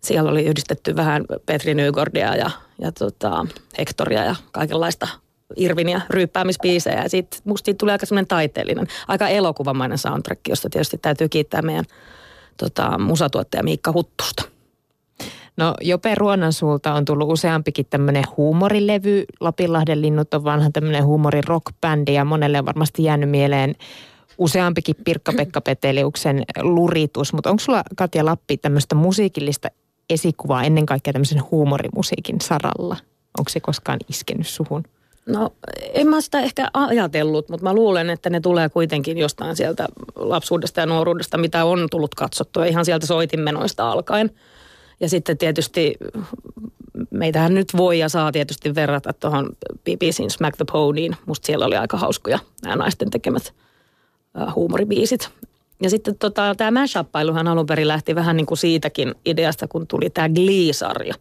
Siellä 0.04 0.32
oli 0.32 0.46
yhdistetty 0.46 0.96
vähän 0.96 1.26
Petri 1.46 1.74
Nygordia 1.74 2.36
ja, 2.36 2.50
ja 2.82 2.92
tota, 2.92 3.46
Hektoria 3.80 4.24
ja 4.24 4.36
kaikenlaista 4.52 5.08
Irviniä 5.56 6.02
ryyppäämisbiisejä. 6.10 7.04
Ja 7.04 7.10
sitten 7.10 7.42
musta 7.44 7.66
siitä 7.66 7.78
tuli 7.78 7.92
aika 7.92 8.06
semmoinen 8.06 8.28
taiteellinen, 8.28 8.88
aika 9.08 9.28
elokuvamainen 9.28 9.98
soundtrack, 9.98 10.42
josta 10.48 10.70
tietysti 10.70 10.98
täytyy 10.98 11.30
kiittää 11.30 11.62
meidän 11.62 11.86
tota, 12.58 12.98
musatuottaja 12.98 13.64
Miikka 13.64 13.92
Huttusta. 13.92 14.44
No 15.58 15.74
Jope 15.82 16.16
Ruonansuulta 16.16 16.94
on 16.94 17.06
tullut 17.06 17.32
useampikin 17.32 17.86
tämmöinen 17.90 18.24
huumorilevy. 18.38 19.26
Lapinlahden 19.40 20.02
linnut 20.02 20.34
on 20.34 20.44
vanha 20.44 20.70
tämmöinen 20.74 21.06
huumorirockbändi 21.06 22.14
ja 22.14 22.26
monelle 22.26 22.60
on 22.60 22.66
varmasti 22.66 23.04
jäänyt 23.04 23.30
mieleen 23.30 23.76
useampikin 24.38 24.96
Pirkka-Pekka 25.04 25.62
Peteliuksen 25.62 26.44
luritus. 26.62 27.34
Mutta 27.34 27.50
onko 27.50 27.60
sulla 27.60 27.84
Katja 27.96 28.26
Lappi 28.26 28.58
tämmöistä 28.58 28.96
musiikillista 28.96 29.68
esikuvaa 30.10 30.64
ennen 30.64 30.86
kaikkea 30.86 31.14
tämmöisen 31.14 31.52
huumorimusiikin 31.52 32.42
saralla? 32.42 32.98
Onko 33.38 33.50
se 33.50 33.60
koskaan 33.60 34.00
iskenyt 34.10 34.48
suhun? 34.48 34.84
No 35.26 35.54
en 35.94 36.08
mä 36.08 36.22
sitä 36.22 36.40
ehkä 36.40 36.68
ajatellut, 36.74 37.50
mutta 37.50 37.64
mä 37.64 37.74
luulen, 37.74 38.10
että 38.10 38.30
ne 38.30 38.40
tulee 38.40 38.70
kuitenkin 38.70 39.18
jostain 39.18 39.56
sieltä 39.56 39.88
lapsuudesta 40.16 40.80
ja 40.80 40.86
nuoruudesta, 40.86 41.38
mitä 41.38 41.66
on 41.66 41.88
tullut 41.92 42.16
katsottua 42.16 42.66
ihan 42.66 42.86
sieltä 42.86 43.06
soitinmenoista 43.06 43.92
alkaen. 43.92 44.32
Ja 45.00 45.10
sitten 45.10 45.38
tietysti 45.38 45.96
meitähän 47.12 47.54
nyt 47.54 47.68
voi 47.78 48.00
ja 48.00 48.10
saa 48.10 48.32
tietysti 48.32 48.76
verrata 48.76 49.14
tuohon 49.14 49.50
BBCin 49.84 50.32
Smack 50.32 50.58
the 50.58 50.66
Ponyin. 50.72 51.16
Musta 51.26 51.46
siellä 51.46 51.66
oli 51.66 51.76
aika 51.76 51.98
hauskoja 51.98 52.40
nämä 52.64 52.76
naisten 52.76 53.10
tekemät 53.10 53.54
huumoribiisit. 54.56 55.30
Ja 55.82 55.90
sitten 55.90 56.16
tota, 56.18 56.56
tämä 56.58 56.82
mashuppailuhan 56.82 57.48
alun 57.48 57.66
perin 57.66 57.88
lähti 57.88 58.16
vähän 58.16 58.38
niin 58.38 58.46
kuin 58.46 58.58
siitäkin 58.58 59.16
ideasta, 59.26 59.68
kun 59.68 59.88
tuli 59.88 60.10
tämä 60.10 60.30
Glee-sarja 60.30 61.14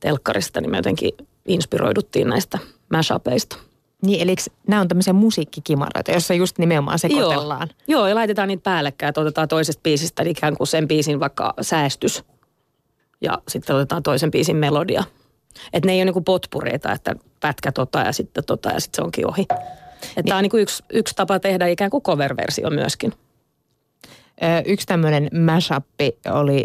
telkkarista, 0.00 0.60
niin 0.60 0.70
me 0.70 0.76
jotenkin 0.76 1.12
inspiroiduttiin 1.46 2.28
näistä 2.28 2.58
mashupeista. 2.90 3.56
Niin, 4.02 4.22
eli 4.22 4.34
nämä 4.66 4.80
on 4.80 4.88
tämmöisiä 4.88 5.12
musiikkikimaroita, 5.12 6.12
jossa 6.12 6.34
just 6.34 6.58
nimenomaan 6.58 6.98
sekoitellaan. 6.98 7.68
Joo, 7.88 8.00
Joo 8.00 8.08
ja 8.08 8.14
laitetaan 8.14 8.48
niitä 8.48 8.62
päällekkäin, 8.62 9.08
että 9.08 9.20
otetaan 9.20 9.48
toisesta 9.48 9.80
biisistä 9.82 10.22
ikään 10.26 10.56
kuin 10.56 10.66
sen 10.66 10.88
biisin 10.88 11.20
vaikka 11.20 11.54
säästys– 11.60 12.22
ja 13.20 13.42
sitten 13.48 13.76
otetaan 13.76 14.02
toisen 14.02 14.30
biisin 14.30 14.56
melodia. 14.56 15.04
Että 15.72 15.86
ne 15.86 15.92
ei 15.92 15.98
ole 15.98 16.04
niinku 16.04 16.20
potpureita, 16.20 16.92
että 16.92 17.14
pätkä 17.40 17.72
tota 17.72 17.98
ja 17.98 18.12
sitten 18.12 18.44
tota 18.44 18.68
ja 18.68 18.80
sitten 18.80 18.96
se 18.96 19.02
onkin 19.02 19.26
ohi. 19.26 19.42
Että 19.42 19.64
niin. 20.16 20.24
tämä 20.24 20.36
on 20.36 20.42
niinku 20.42 20.56
yksi, 20.56 20.84
yksi 20.92 21.14
tapa 21.14 21.40
tehdä 21.40 21.66
ikään 21.66 21.90
kuin 21.90 22.02
cover-versio 22.02 22.70
myöskin. 22.70 23.12
yksi 24.66 24.86
tämmöinen 24.86 25.28
mashup 25.44 25.86
oli 26.32 26.64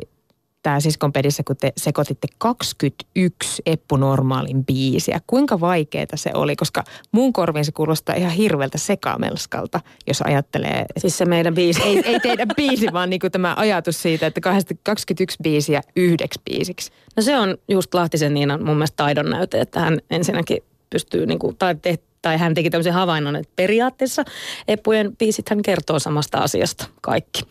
tämä 0.64 0.80
siskon 0.80 1.14
pedissä, 1.14 1.44
kun 1.48 1.58
te 1.58 1.74
sekoititte 1.78 2.28
21 2.38 3.62
Eppu 3.66 3.96
Normaalin 3.96 4.66
biisiä. 4.66 5.22
Kuinka 5.28 5.60
vaikeaa 5.60 6.06
se 6.16 6.32
oli? 6.34 6.56
Koska 6.56 6.84
mun 7.12 7.34
korviin 7.34 7.66
se 7.66 7.72
kuulostaa 7.72 8.16
ihan 8.16 8.32
hirveältä 8.32 8.78
sekamelskalta, 8.78 9.80
jos 10.08 10.22
ajattelee. 10.22 10.86
Siis 10.98 11.18
se 11.18 11.26
meidän 11.26 11.56
biisi. 11.56 11.82
Ei, 11.82 12.02
ei 12.06 12.20
teidän 12.20 12.48
biisi, 12.56 12.88
vaan 12.94 13.10
niinku 13.10 13.30
tämä 13.30 13.54
ajatus 13.58 14.02
siitä, 14.02 14.28
että 14.28 14.42
21 14.84 15.38
biisiä 15.44 15.82
yhdeksi 15.96 16.42
biisiksi. 16.46 16.92
No 17.16 17.24
se 17.24 17.38
on 17.38 17.58
just 17.68 17.94
Lahtisen 17.94 18.34
Niinan 18.34 18.66
mun 18.66 18.76
mielestä 18.76 18.96
taidon 18.96 19.30
näyte, 19.30 19.62
että 19.62 19.80
hän 19.80 20.00
ensinnäkin 20.10 20.64
pystyy, 20.90 21.26
niinku, 21.26 21.54
tai 21.60 21.76
tai 22.22 22.38
hän 22.38 22.54
teki 22.54 22.70
tämmöisen 22.70 22.94
havainnon, 22.94 23.36
että 23.36 23.54
periaatteessa 23.56 24.24
Eppujen 24.68 25.18
biisit 25.18 25.50
hän 25.50 25.62
kertoo 25.62 26.00
samasta 26.00 26.38
asiasta 26.38 26.86
kaikki. 27.02 27.44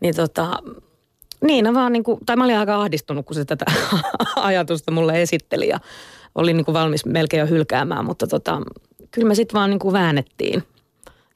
Niin 0.00 0.16
tota, 0.16 0.58
niin 1.42 1.74
vaan 1.74 1.92
niin 1.92 2.04
kuin, 2.04 2.20
tai 2.26 2.36
mä 2.36 2.44
olin 2.44 2.58
aika 2.58 2.80
ahdistunut, 2.80 3.26
kun 3.26 3.34
se 3.34 3.44
tätä 3.44 3.64
ajatusta 4.36 4.92
mulle 4.92 5.22
esitteli 5.22 5.68
ja 5.68 5.78
olin 6.34 6.56
niin 6.56 6.64
kuin 6.64 6.72
valmis 6.72 7.06
melkein 7.06 7.40
jo 7.40 7.46
hylkäämään, 7.46 8.04
mutta 8.04 8.26
tota, 8.26 8.62
kyllä 9.10 9.28
me 9.28 9.34
sitten 9.34 9.58
vaan 9.58 9.70
niin 9.70 9.78
kuin 9.78 9.92
väännettiin 9.92 10.62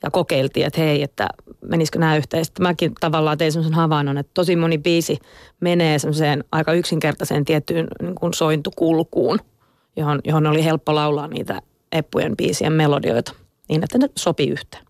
ja 0.03 0.11
kokeiltiin, 0.11 0.67
että 0.67 0.81
hei, 0.81 1.03
että 1.03 1.29
menisikö 1.69 1.99
nämä 1.99 2.17
yhteen. 2.17 2.45
Sitten 2.45 2.63
mäkin 2.63 2.93
tavallaan 3.01 3.39
tein 3.39 3.53
semmoisen 3.53 3.77
havainnon, 3.77 4.19
että 4.19 4.31
tosi 4.35 4.57
moni 4.57 4.79
biisi 4.79 5.19
menee 5.61 5.99
semmoiseen 5.99 6.45
aika 6.53 6.73
yksinkertaiseen 6.73 7.45
tiettyyn 7.45 7.89
niin 8.03 8.15
kuin 8.15 8.35
sointukulkuun, 8.35 9.39
johon, 9.97 10.21
johon 10.25 10.47
oli 10.47 10.65
helppo 10.65 10.95
laulaa 10.95 11.29
niitä 11.29 11.63
Eppujen 11.93 12.37
biisien 12.37 12.73
melodioita 12.73 13.33
niin, 13.69 13.85
että 13.85 13.99
ne 13.99 14.09
sopii 14.19 14.51
yhteen. 14.51 14.85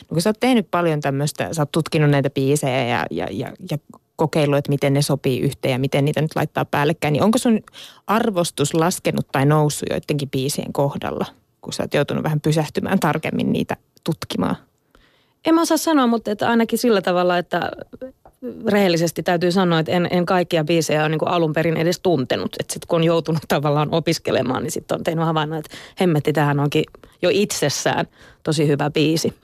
No 0.00 0.08
kun 0.08 0.22
sä 0.22 0.30
oot 0.30 0.40
tehnyt 0.40 0.70
paljon 0.70 1.00
tämmöistä, 1.00 1.48
sä 1.52 1.62
oot 1.62 1.72
tutkinut 1.72 2.10
näitä 2.10 2.30
biisejä 2.30 2.84
ja, 2.84 3.06
ja, 3.10 3.28
ja, 3.30 3.52
ja 3.70 3.78
kokeillut, 4.16 4.58
että 4.58 4.72
miten 4.72 4.92
ne 4.92 5.02
sopii 5.02 5.40
yhteen 5.40 5.72
ja 5.72 5.78
miten 5.78 6.04
niitä 6.04 6.22
nyt 6.22 6.36
laittaa 6.36 6.64
päällekkäin, 6.64 7.12
niin 7.12 7.22
onko 7.22 7.38
sun 7.38 7.60
arvostus 8.06 8.74
laskenut 8.74 9.26
tai 9.32 9.46
noussut 9.46 9.88
joidenkin 9.90 10.30
biisien 10.30 10.72
kohdalla, 10.72 11.26
kun 11.60 11.72
sä 11.72 11.82
oot 11.82 11.94
joutunut 11.94 12.24
vähän 12.24 12.40
pysähtymään 12.40 13.00
tarkemmin 13.00 13.52
niitä 13.52 13.76
tutkimaan? 14.04 14.56
En 15.46 15.54
mä 15.54 15.60
osaa 15.60 15.76
sanoa, 15.76 16.06
mutta 16.06 16.30
että 16.30 16.48
ainakin 16.48 16.78
sillä 16.78 17.02
tavalla, 17.02 17.38
että 17.38 17.70
rehellisesti 18.66 19.22
täytyy 19.22 19.52
sanoa, 19.52 19.78
että 19.78 19.92
en, 19.92 20.08
en 20.10 20.26
kaikkia 20.26 20.64
biisejä 20.64 21.00
ole 21.00 21.08
niin 21.08 21.28
alun 21.28 21.52
perin 21.52 21.76
edes 21.76 22.00
tuntenut. 22.00 22.56
Että 22.60 22.72
sitten 22.72 22.88
kun 22.88 22.96
on 22.96 23.04
joutunut 23.04 23.42
tavallaan 23.48 23.88
opiskelemaan, 23.94 24.62
niin 24.62 24.70
sitten 24.70 24.98
on 24.98 25.04
tehnyt 25.04 25.24
havainnon, 25.24 25.58
että 25.58 25.76
hemmetti, 26.00 26.32
tähän 26.32 26.60
onkin 26.60 26.84
jo 27.22 27.30
itsessään 27.32 28.06
tosi 28.42 28.68
hyvä 28.68 28.90
biisi. 28.90 29.34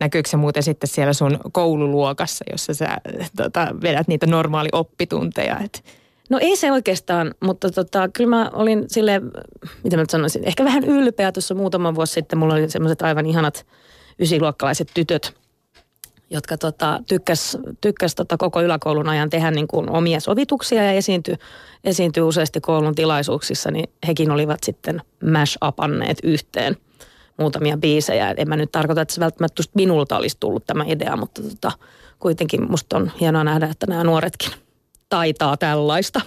Näkyykö 0.00 0.28
se 0.28 0.36
muuten 0.36 0.62
sitten 0.62 0.88
siellä 0.88 1.12
sun 1.12 1.38
koululuokassa, 1.52 2.44
jossa 2.52 2.74
sä 2.74 2.96
tota, 3.36 3.68
vedät 3.82 4.08
niitä 4.08 4.26
normaali 4.26 4.68
oppitunteja? 4.72 5.58
Et? 5.64 5.84
No 6.30 6.38
ei 6.40 6.56
se 6.56 6.72
oikeastaan, 6.72 7.34
mutta 7.44 7.70
tota, 7.70 8.08
kyllä 8.08 8.30
mä 8.30 8.50
olin 8.52 8.84
sille, 8.86 9.20
mitä 9.84 9.96
mä 9.96 10.04
sanoisin, 10.10 10.44
ehkä 10.44 10.64
vähän 10.64 10.84
ylpeä 10.84 11.32
tuossa 11.32 11.54
muutama 11.54 11.94
vuosi 11.94 12.12
sitten. 12.12 12.38
Mulla 12.38 12.54
oli 12.54 12.70
semmoiset 12.70 13.02
aivan 13.02 13.26
ihanat 13.26 13.66
ysiluokkalaiset 14.18 14.88
tytöt, 14.94 15.34
jotka 16.30 16.58
tota, 16.58 17.00
tykkäs, 17.08 17.58
tykkäs 17.80 18.14
tota 18.14 18.36
koko 18.36 18.62
yläkoulun 18.62 19.08
ajan 19.08 19.30
tehdä 19.30 19.50
niin 19.50 19.68
kuin 19.68 19.90
omia 19.90 20.20
sovituksia 20.20 20.84
ja 20.84 20.92
esiintyi, 20.92 21.34
esiintyi 21.84 22.22
useasti 22.22 22.60
koulun 22.60 22.94
tilaisuuksissa, 22.94 23.70
niin 23.70 23.90
hekin 24.06 24.30
olivat 24.30 24.58
sitten 24.62 25.02
mash-upanneet 25.24 26.18
yhteen– 26.22 26.76
muutamia 27.42 27.76
biisejä. 27.76 28.34
En 28.36 28.48
mä 28.48 28.56
nyt 28.56 28.72
tarkoita, 28.72 29.00
että 29.00 29.14
se 29.14 29.20
välttämättä 29.20 29.62
minulta 29.74 30.16
olisi 30.16 30.36
tullut 30.40 30.66
tämä 30.66 30.84
idea, 30.86 31.16
mutta 31.16 31.42
tota, 31.42 31.72
kuitenkin 32.18 32.70
musta 32.70 32.96
on 32.96 33.10
hienoa 33.20 33.44
nähdä, 33.44 33.66
että 33.66 33.86
nämä 33.86 34.04
nuoretkin 34.04 34.52
taitaa 35.08 35.56
tällaista. 35.56 36.20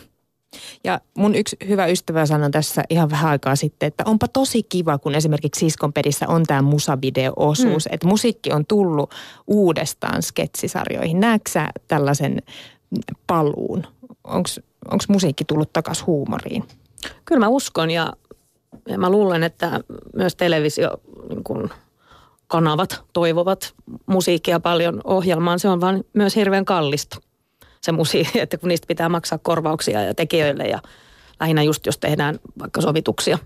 Ja 0.84 1.00
mun 1.18 1.36
yksi 1.36 1.58
hyvä 1.68 1.86
ystävä 1.86 2.26
sanoi 2.26 2.52
tässä 2.52 2.84
ihan 2.90 3.10
vähän 3.10 3.32
aikaa 3.32 3.56
sitten, 3.56 3.88
että 3.88 4.04
onpa 4.08 4.28
tosi 4.28 4.64
kiva, 4.64 4.98
kun 4.98 5.16
esimerkiksi 5.16 5.60
Siskonpedissä 5.60 6.28
on 6.28 6.44
tämä 6.44 6.62
musavideo-osuus, 6.62 7.86
mm. 7.86 7.94
että 7.94 8.08
musiikki 8.08 8.52
on 8.52 8.66
tullut 8.66 9.14
uudestaan 9.48 10.24
sketsisarjoihin. 10.24 11.20
Näetkö 11.20 11.50
tällaisen 11.88 12.42
paluun? 13.28 13.88
Onko 14.24 15.04
musiikki 15.08 15.46
tullut 15.46 15.74
takaisin 15.74 16.06
huumoriin? 16.06 16.64
Kyllä 17.26 17.40
mä 17.40 17.48
uskon 17.48 17.92
ja 17.92 18.14
ja 18.88 18.98
mä 18.98 19.10
luulen, 19.10 19.44
että 19.44 19.80
myös 20.16 20.36
televisio 20.36 20.90
niin 21.30 21.44
kun 21.44 21.70
kanavat 22.48 23.04
toivovat 23.14 23.74
musiikkia 24.06 24.60
paljon 24.60 25.02
ohjelmaan. 25.04 25.60
Se 25.60 25.70
on 25.70 25.82
vaan 25.82 26.04
myös 26.14 26.36
hirveän 26.36 26.66
kallista 26.66 27.18
se 27.82 27.92
musiikki, 27.92 28.40
että 28.44 28.58
kun 28.58 28.70
niistä 28.70 28.88
pitää 28.88 29.10
maksaa 29.10 29.38
korvauksia 29.38 30.02
ja 30.02 30.14
tekijöille 30.14 30.64
ja 30.64 30.80
lähinnä 31.40 31.64
just 31.64 31.86
jos 31.86 31.98
tehdään 31.98 32.40
vaikka 32.60 32.82
sovituksia. 32.82 33.38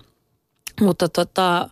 Mutta 0.82 1.10
tota, 1.10 1.70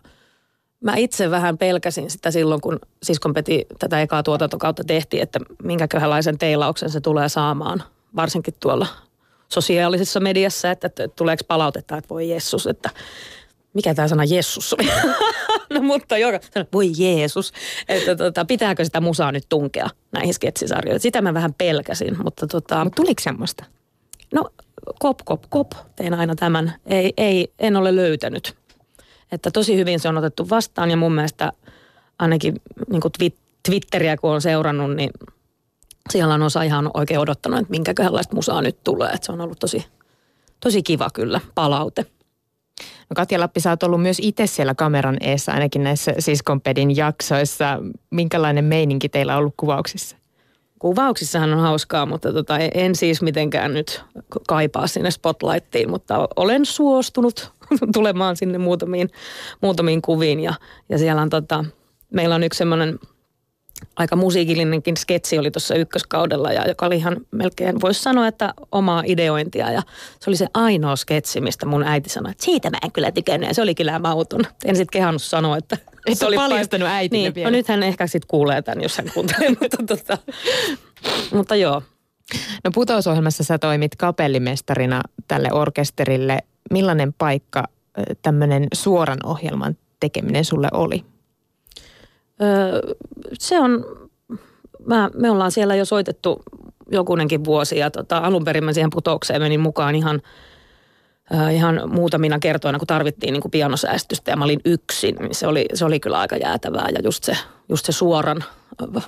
mä 0.80 0.96
itse 0.96 1.30
vähän 1.30 1.58
pelkäsin 1.58 2.10
sitä 2.10 2.30
silloin, 2.30 2.60
kun 2.60 2.78
siskon 3.02 3.34
Peti 3.34 3.66
tätä 3.78 4.02
ekaa 4.02 4.22
tuotantokautta 4.22 4.84
tehtiin, 4.84 5.22
että 5.22 5.40
minkäköhänlaisen 5.62 6.38
teilauksen 6.38 6.90
se 6.90 7.00
tulee 7.00 7.28
saamaan, 7.28 7.82
varsinkin 8.16 8.54
tuolla 8.60 8.86
sosiaalisessa 9.48 10.20
mediassa, 10.20 10.70
että, 10.70 10.90
tuleeko 11.16 11.44
palautetta, 11.48 11.96
että 11.96 12.08
voi 12.08 12.30
Jessus, 12.30 12.66
että 12.66 12.90
mikä 13.78 13.94
tämä 13.94 14.08
sana 14.08 14.24
Jeesus 14.24 14.72
oli? 14.72 14.88
no 15.74 15.82
mutta 15.82 16.18
joka 16.18 16.38
voi 16.72 16.90
Jeesus, 16.98 17.52
että 17.88 18.16
tota, 18.16 18.44
pitääkö 18.44 18.84
sitä 18.84 19.00
musaa 19.00 19.32
nyt 19.32 19.44
tunkea 19.48 19.88
näihin 20.12 20.34
sketsisarjoihin. 20.34 21.00
Sitä 21.00 21.22
mä 21.22 21.34
vähän 21.34 21.54
pelkäsin, 21.54 22.16
mutta 22.24 22.46
tota... 22.46 22.84
Mut 22.84 22.94
tuliko 22.94 23.22
semmoista? 23.22 23.64
No 24.34 24.44
kop, 24.98 25.18
kop, 25.24 25.42
kop, 25.48 25.72
tein 25.96 26.14
aina 26.14 26.34
tämän. 26.34 26.74
Ei, 26.86 27.12
ei, 27.16 27.52
en 27.58 27.76
ole 27.76 27.96
löytänyt. 27.96 28.56
Että 29.32 29.50
tosi 29.50 29.76
hyvin 29.76 30.00
se 30.00 30.08
on 30.08 30.18
otettu 30.18 30.50
vastaan 30.50 30.90
ja 30.90 30.96
mun 30.96 31.14
mielestä 31.14 31.52
ainakin 32.18 32.54
niin 32.90 33.00
kuin 33.00 33.12
Twitteriä 33.68 34.16
kun 34.16 34.30
on 34.30 34.40
seurannut, 34.40 34.96
niin 34.96 35.10
siellä 36.10 36.34
on 36.34 36.42
osa 36.42 36.62
ihan 36.62 36.90
oikein 36.94 37.20
odottanut, 37.20 37.60
että 37.60 37.70
minkäköhänlaista 37.70 38.34
musaa 38.34 38.62
nyt 38.62 38.84
tulee. 38.84 39.10
Että 39.10 39.26
se 39.26 39.32
on 39.32 39.40
ollut 39.40 39.58
tosi, 39.58 39.84
tosi 40.60 40.82
kiva 40.82 41.10
kyllä 41.14 41.40
palaute. 41.54 42.06
No 43.10 43.14
Katja 43.16 43.40
Lappi, 43.40 43.60
sä 43.60 43.70
oot 43.70 43.82
ollut 43.82 44.02
myös 44.02 44.18
itse 44.22 44.46
siellä 44.46 44.74
kameran 44.74 45.16
eessä, 45.20 45.52
ainakin 45.52 45.84
näissä 45.84 46.14
Siskonpedin 46.18 46.96
jaksoissa. 46.96 47.78
Minkälainen 48.10 48.64
meininki 48.64 49.08
teillä 49.08 49.32
on 49.32 49.38
ollut 49.38 49.54
kuvauksissa? 49.56 50.16
Kuvauksissahan 50.78 51.52
on 51.52 51.60
hauskaa, 51.60 52.06
mutta 52.06 52.32
tota, 52.32 52.58
en 52.58 52.94
siis 52.94 53.22
mitenkään 53.22 53.74
nyt 53.74 54.04
kaipaa 54.48 54.86
sinne 54.86 55.10
spotlightiin, 55.10 55.90
mutta 55.90 56.28
olen 56.36 56.66
suostunut 56.66 57.52
tulemaan 57.94 58.36
sinne 58.36 58.58
muutamiin, 58.58 59.10
muutamiin 59.60 60.02
kuviin 60.02 60.40
ja, 60.40 60.54
ja 60.88 60.98
siellä 60.98 61.22
on 61.22 61.30
tota, 61.30 61.64
meillä 62.12 62.34
on 62.34 62.44
yksi 62.44 62.58
semmoinen 62.58 62.98
aika 63.96 64.16
musiikillinenkin 64.16 64.96
sketsi 64.96 65.38
oli 65.38 65.50
tuossa 65.50 65.74
ykköskaudella 65.74 66.52
ja 66.52 66.68
joka 66.68 66.86
oli 66.86 66.96
ihan 66.96 67.16
melkein, 67.30 67.80
voisi 67.80 68.02
sanoa, 68.02 68.26
että 68.26 68.54
omaa 68.72 69.02
ideointia 69.06 69.70
ja 69.70 69.82
se 70.20 70.30
oli 70.30 70.36
se 70.36 70.46
ainoa 70.54 70.96
sketsi, 70.96 71.40
mistä 71.40 71.66
mun 71.66 71.82
äiti 71.82 72.08
sanoi, 72.08 72.30
että 72.30 72.44
siitä 72.44 72.70
mä 72.70 72.78
en 72.84 72.92
kyllä 72.92 73.12
tykännyt 73.12 73.48
ja 73.48 73.54
se 73.54 73.62
oli 73.62 73.74
kyllä 73.74 73.98
mauton. 73.98 74.40
En 74.64 74.76
sitten 74.76 74.92
kehannut 74.92 75.22
sanoa, 75.22 75.56
että 75.56 75.76
et 76.06 76.18
se 76.18 76.26
oli 76.26 76.36
paljastanut 76.36 76.88
äiti 76.88 77.16
niin, 77.16 77.34
vielä. 77.34 77.50
No 77.50 77.56
nyt 77.56 77.68
hän 77.68 77.82
ehkä 77.82 78.06
sitten 78.06 78.28
kuulee 78.28 78.62
tämän, 78.62 78.82
jos 78.82 78.98
hän 78.98 79.10
kuuntelee, 79.14 79.48
mutta, 79.60 79.76
tota, 79.86 80.18
mutta 81.34 81.56
joo. 81.56 81.82
No 82.64 82.70
putousohjelmassa 82.74 83.44
sä 83.44 83.58
toimit 83.58 83.96
kapellimestarina 83.96 85.00
tälle 85.28 85.48
orkesterille. 85.52 86.38
Millainen 86.70 87.12
paikka 87.12 87.64
tämmöinen 88.22 88.66
suoran 88.74 89.18
ohjelman 89.24 89.76
tekeminen 90.00 90.44
sulle 90.44 90.68
oli? 90.72 91.04
Se 93.38 93.60
on, 93.60 93.84
mä, 94.86 95.10
me 95.14 95.30
ollaan 95.30 95.52
siellä 95.52 95.74
jo 95.74 95.84
soitettu 95.84 96.42
jokunenkin 96.90 97.44
vuosi 97.44 97.78
ja 97.78 97.90
tota, 97.90 98.18
alun 98.18 98.44
perin 98.44 98.64
mä 98.64 98.72
siihen 98.72 98.90
putoukseen 98.90 99.42
menin 99.42 99.60
mukaan 99.60 99.94
ihan, 99.94 100.22
äh, 101.34 101.54
ihan 101.54 101.80
muutamina 101.86 102.38
kertoina, 102.38 102.78
kun 102.78 102.86
tarvittiin 102.86 103.32
niin 103.32 103.42
kuin 103.42 103.50
pianosäästystä 103.50 104.30
ja 104.30 104.36
mä 104.36 104.44
olin 104.44 104.60
yksin, 104.64 105.16
niin 105.16 105.34
se 105.34 105.46
oli, 105.46 105.66
se 105.74 105.84
oli 105.84 106.00
kyllä 106.00 106.18
aika 106.18 106.36
jäätävää 106.36 106.88
ja 106.94 107.00
just 107.04 107.24
se, 107.24 107.36
just 107.68 107.86
se 107.86 107.92
suoran 107.92 108.44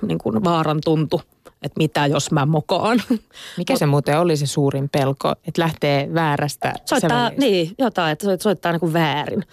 niin 0.03 0.19
kuin 0.19 0.45
vaaran 0.45 0.79
tuntu, 0.85 1.23
että 1.63 1.79
mitä 1.79 2.07
jos 2.07 2.31
mä 2.31 2.47
mokaan. 2.47 3.03
Mikä 3.59 3.77
se 3.77 3.87
muuten 3.87 4.19
oli 4.19 4.37
se 4.37 4.47
suurin 4.47 4.89
pelko, 4.89 5.33
että 5.33 5.63
lähtee 5.63 6.15
väärästä 6.15 6.75
Soittaa, 6.85 7.31
niin, 7.37 7.75
jotain, 7.79 8.13
että 8.13 8.37
soittaa 8.41 8.73
niin 8.73 8.81
kuin 8.81 8.93
väärin 8.93 9.45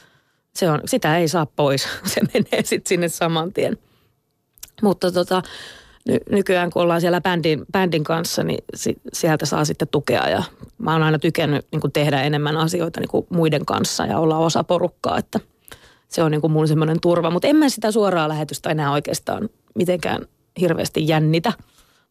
se 0.58 0.70
on, 0.70 0.82
sitä 0.86 1.18
ei 1.18 1.28
saa 1.28 1.46
pois. 1.46 1.88
Se 2.14 2.22
menee 2.34 2.64
sitten 2.64 2.90
sinne 2.90 3.10
saman 3.10 3.54
tien. 3.54 3.78
Mutta 4.82 5.12
tota, 5.12 5.42
ny, 6.08 6.18
nykyään 6.30 6.70
kun 6.70 6.82
ollaan 6.82 7.02
siellä 7.02 7.22
bändin, 7.22 7.66
bändin 7.72 8.04
kanssa, 8.04 8.44
niin 8.44 8.64
si, 8.76 8.96
sieltä 9.14 9.46
saa 9.46 9.66
sitten 9.66 9.88
tukea. 9.88 10.30
Ja 10.30 10.44
mä 10.78 10.94
oon 10.94 11.04
aina 11.04 11.20
tykännyt 11.20 11.68
niin 11.72 11.92
tehdä 11.94 12.22
enemmän 12.22 12.58
asioita 12.58 13.00
niin 13.00 13.26
muiden 13.30 13.66
kanssa 13.66 14.06
ja 14.06 14.20
olla 14.20 14.38
osa 14.38 14.64
porukkaa, 14.64 15.18
että 15.18 15.40
se 16.08 16.24
on 16.24 16.32
niin 16.32 16.42
kuin 16.42 16.52
mun 16.52 16.68
semmoinen 16.68 17.02
turva. 17.02 17.30
Mutta 17.30 17.48
en 17.48 17.56
mä 17.56 17.70
sitä 17.70 17.92
suoraa 17.92 18.30
lähetystä 18.30 18.70
enää 18.70 18.92
oikeastaan 18.92 19.50
mitenkään 19.76 20.22
hirveästi 20.60 21.08
jännitä. 21.08 21.54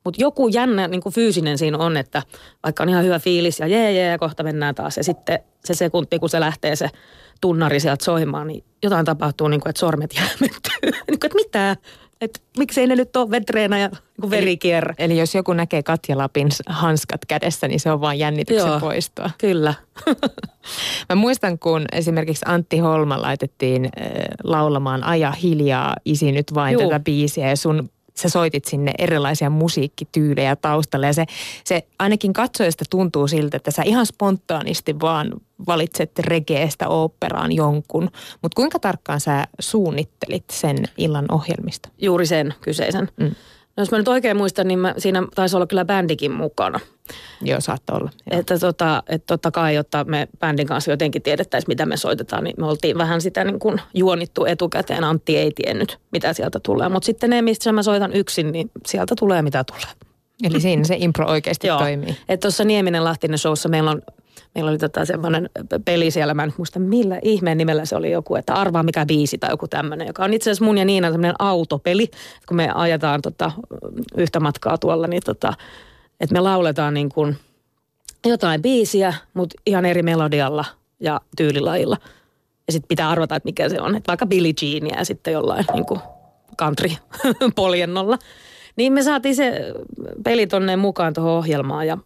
Mutta 0.04 0.22
joku 0.22 0.48
jännä 0.48 0.88
niin 0.88 1.00
kuin 1.00 1.14
fyysinen 1.14 1.58
siinä 1.58 1.78
on, 1.78 1.96
että 1.96 2.22
vaikka 2.62 2.82
on 2.82 2.88
ihan 2.88 3.04
hyvä 3.04 3.18
fiilis 3.18 3.60
ja 3.60 3.66
jee 3.66 3.92
jee, 3.92 4.18
kohta 4.18 4.42
mennään 4.42 4.74
taas. 4.74 4.96
Ja 4.96 5.04
sitten 5.04 5.38
se 5.64 5.74
sekunti, 5.74 6.18
kun 6.18 6.28
se 6.28 6.40
lähtee 6.40 6.76
se 6.76 6.90
tunnari 7.40 7.80
sieltä 7.80 8.04
soimaan, 8.04 8.46
niin 8.46 8.64
jotain 8.82 9.06
tapahtuu, 9.06 9.48
niin 9.48 9.60
kuin, 9.60 9.70
että 9.70 9.80
sormet 9.80 10.14
jäämettyy. 10.14 10.80
niin 11.10 11.20
kuin, 11.20 11.26
että 11.26 11.34
mitä? 11.34 11.76
että 12.20 12.40
miksei 12.58 12.86
ne 12.86 12.96
nyt 12.96 13.16
ole 13.16 13.30
vetreena 13.30 13.78
ja 13.78 13.90
niin 14.22 14.30
verikierre. 14.30 14.94
Eli, 14.98 15.12
eli 15.12 15.20
jos 15.20 15.34
joku 15.34 15.52
näkee 15.52 15.82
Katja 15.82 16.18
Lapin 16.18 16.48
hanskat 16.68 17.24
kädessä, 17.28 17.68
niin 17.68 17.80
se 17.80 17.90
on 17.90 18.00
vain 18.00 18.18
jännityksen 18.18 18.68
Joo. 18.68 18.80
poistoa. 18.80 19.30
Kyllä. 19.38 19.74
Mä 21.08 21.14
muistan, 21.14 21.58
kun 21.58 21.84
esimerkiksi 21.92 22.44
Antti 22.48 22.78
Holma 22.78 23.22
laitettiin 23.22 23.84
äh, 23.84 24.10
laulamaan 24.44 25.04
Aja 25.04 25.32
hiljaa, 25.32 25.96
isi 26.04 26.32
nyt 26.32 26.54
vain 26.54 26.72
Juu. 26.72 26.82
tätä 26.82 27.00
biisiä 27.00 27.48
ja 27.48 27.56
sun 27.56 27.88
sä 28.18 28.28
soitit 28.28 28.64
sinne 28.64 28.92
erilaisia 28.98 29.50
musiikkityylejä 29.50 30.56
taustalle 30.56 31.06
ja 31.06 31.12
se, 31.12 31.24
se 31.64 31.86
ainakin 31.98 32.32
katsojasta 32.32 32.84
tuntuu 32.90 33.28
siltä, 33.28 33.56
että 33.56 33.70
sä 33.70 33.82
ihan 33.82 34.06
spontaanisti 34.06 35.00
vaan 35.00 35.32
valitset 35.66 36.18
regeestä 36.18 36.88
oopperaan 36.88 37.52
jonkun. 37.52 38.10
Mutta 38.42 38.56
kuinka 38.56 38.78
tarkkaan 38.78 39.20
sä 39.20 39.44
suunnittelit 39.60 40.44
sen 40.52 40.76
illan 40.98 41.26
ohjelmista? 41.32 41.88
Juuri 41.98 42.26
sen 42.26 42.54
kyseisen. 42.60 43.08
Mm. 43.16 43.34
No 43.76 43.80
jos 43.80 43.90
mä 43.90 43.98
nyt 43.98 44.08
oikein 44.08 44.36
muistan, 44.36 44.68
niin 44.68 44.78
mä, 44.78 44.94
siinä 44.98 45.22
taisi 45.34 45.56
olla 45.56 45.66
kyllä 45.66 45.84
bändikin 45.84 46.32
mukana. 46.32 46.80
Joo, 47.42 47.60
saattoi 47.60 47.96
olla. 47.96 48.10
Joo. 48.30 48.40
Että 48.40 48.58
tota, 48.58 49.02
et 49.08 49.26
totta 49.26 49.50
kai, 49.50 49.74
jotta 49.74 50.04
me 50.04 50.28
bändin 50.40 50.66
kanssa 50.66 50.90
jotenkin 50.90 51.22
tiedettäisiin, 51.22 51.70
mitä 51.70 51.86
me 51.86 51.96
soitetaan, 51.96 52.44
niin 52.44 52.54
me 52.58 52.66
oltiin 52.66 52.98
vähän 52.98 53.20
sitä 53.20 53.44
niin 53.44 53.58
kuin 53.58 53.80
juonittu 53.94 54.44
etukäteen. 54.44 55.04
Antti 55.04 55.38
ei 55.38 55.52
tiennyt, 55.54 55.98
mitä 56.12 56.32
sieltä 56.32 56.60
tulee. 56.62 56.88
Mutta 56.88 57.06
sitten 57.06 57.30
ne, 57.30 57.42
mistä 57.42 57.72
mä 57.72 57.82
soitan 57.82 58.12
yksin, 58.12 58.52
niin 58.52 58.70
sieltä 58.86 59.14
tulee, 59.18 59.42
mitä 59.42 59.64
tulee. 59.64 59.94
Eli 60.42 60.60
siinä 60.60 60.84
se 60.84 60.96
impro 60.98 61.26
oikeasti 61.26 61.66
Joo. 61.66 61.78
toimii. 61.78 62.16
Että 62.28 62.44
tuossa 62.44 62.64
Nieminen 62.64 63.04
Lahtinen 63.04 63.38
showssa 63.38 63.68
meillä 63.68 63.90
on 63.90 64.02
Meillä 64.54 64.70
oli 64.70 64.78
tota 64.78 65.04
semmoinen 65.04 65.50
peli 65.84 66.10
siellä, 66.10 66.34
mä 66.34 66.44
en 66.44 66.54
muista 66.56 66.78
millä 66.78 67.18
ihmeen 67.22 67.58
nimellä 67.58 67.84
se 67.84 67.96
oli 67.96 68.10
joku, 68.10 68.34
että 68.36 68.54
arvaa 68.54 68.82
mikä 68.82 69.06
biisi 69.06 69.38
tai 69.38 69.50
joku 69.50 69.68
tämmöinen, 69.68 70.06
joka 70.06 70.24
on 70.24 70.34
itse 70.34 70.50
asiassa 70.50 70.64
mun 70.64 70.78
ja 70.78 70.84
Niinan 70.84 71.12
semmoinen 71.12 71.34
autopeli, 71.38 72.10
kun 72.48 72.56
me 72.56 72.70
ajetaan 72.74 73.22
tota, 73.22 73.52
yhtä 74.16 74.40
matkaa 74.40 74.78
tuolla, 74.78 75.06
niin 75.06 75.22
tota, 75.24 75.52
että 76.20 76.32
me 76.32 76.40
lauletaan 76.40 76.94
niin 76.94 77.08
kuin 77.08 77.36
jotain 78.26 78.62
biisiä, 78.62 79.14
mutta 79.34 79.60
ihan 79.66 79.84
eri 79.84 80.02
melodialla 80.02 80.64
ja 81.00 81.20
tyylilajilla. 81.36 81.96
Ja 82.66 82.72
sitten 82.72 82.88
pitää 82.88 83.10
arvata, 83.10 83.36
että 83.36 83.46
mikä 83.46 83.68
se 83.68 83.80
on. 83.80 83.96
Että 83.96 84.08
vaikka 84.08 84.26
Billie 84.26 84.52
Jeania 84.62 84.98
ja 84.98 85.04
sitten 85.04 85.32
jollain 85.32 85.64
niin 85.72 85.86
kuin 85.86 86.00
country-poljennolla. 86.58 88.18
Niin 88.76 88.92
me 88.92 89.02
saatiin 89.02 89.36
se 89.36 89.72
peli 90.24 90.46
tonne 90.46 90.76
mukaan 90.76 91.12
tuohon 91.14 91.32
ohjelmaan 91.32 91.86
ja 91.86 91.98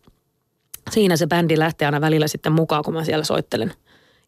siinä 0.90 1.16
se 1.16 1.26
bändi 1.26 1.59
lähtee 1.59 1.87
aina 1.87 2.00
välillä 2.00 2.28
sitten 2.28 2.52
mukaan, 2.52 2.85
kun 2.85 2.94
mä 2.94 3.04
siellä 3.04 3.25
soittelen 3.25 3.73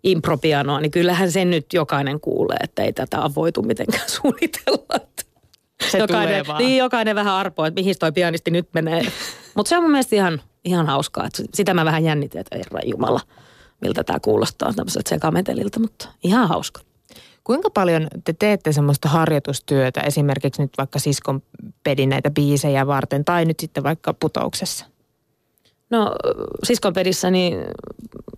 impropianoa, 0.02 0.80
niin 0.80 0.90
kyllähän 0.90 1.32
sen 1.32 1.50
nyt 1.50 1.72
jokainen 1.72 2.20
kuulee, 2.20 2.56
että 2.62 2.82
ei 2.82 2.92
tätä 2.92 3.18
voitu 3.34 3.62
mitenkään 3.62 4.08
suunnitella. 4.20 5.00
Se 5.90 5.98
jokainen, 5.98 6.28
tulee 6.28 6.46
vaan. 6.46 6.58
Niin, 6.58 6.78
jokainen 6.78 7.16
vähän 7.16 7.34
arpoo, 7.34 7.64
että 7.64 7.80
mihin 7.80 7.94
toi 7.98 8.12
pianisti 8.12 8.50
nyt 8.50 8.68
menee. 8.74 9.02
Mutta 9.56 9.68
se 9.68 9.76
on 9.76 9.82
mun 9.82 9.90
mielestä 9.90 10.16
ihan, 10.16 10.42
ihan 10.64 10.86
hauskaa, 10.86 11.26
että 11.26 11.42
sitä 11.54 11.74
mä 11.74 11.84
vähän 11.84 12.04
jännitin, 12.04 12.40
että 12.40 12.56
herra 12.56 12.80
jumala, 12.84 13.20
miltä 13.80 14.04
tämä 14.04 14.20
kuulostaa 14.20 14.72
tämmöiseltä 14.72 15.08
sekameteliltä, 15.08 15.80
mutta 15.80 16.08
ihan 16.24 16.48
hauska. 16.48 16.80
Kuinka 17.44 17.70
paljon 17.70 18.08
te 18.24 18.32
teette 18.32 18.72
semmoista 18.72 19.08
harjoitustyötä 19.08 20.00
esimerkiksi 20.00 20.62
nyt 20.62 20.70
vaikka 20.78 20.98
siskon 20.98 21.42
pedin 21.84 22.08
näitä 22.08 22.30
biisejä 22.30 22.86
varten 22.86 23.24
tai 23.24 23.44
nyt 23.44 23.60
sitten 23.60 23.82
vaikka 23.82 24.14
putouksessa? 24.14 24.86
No 25.92 26.14
siskonpedissä 26.64 27.30
niin 27.30 27.58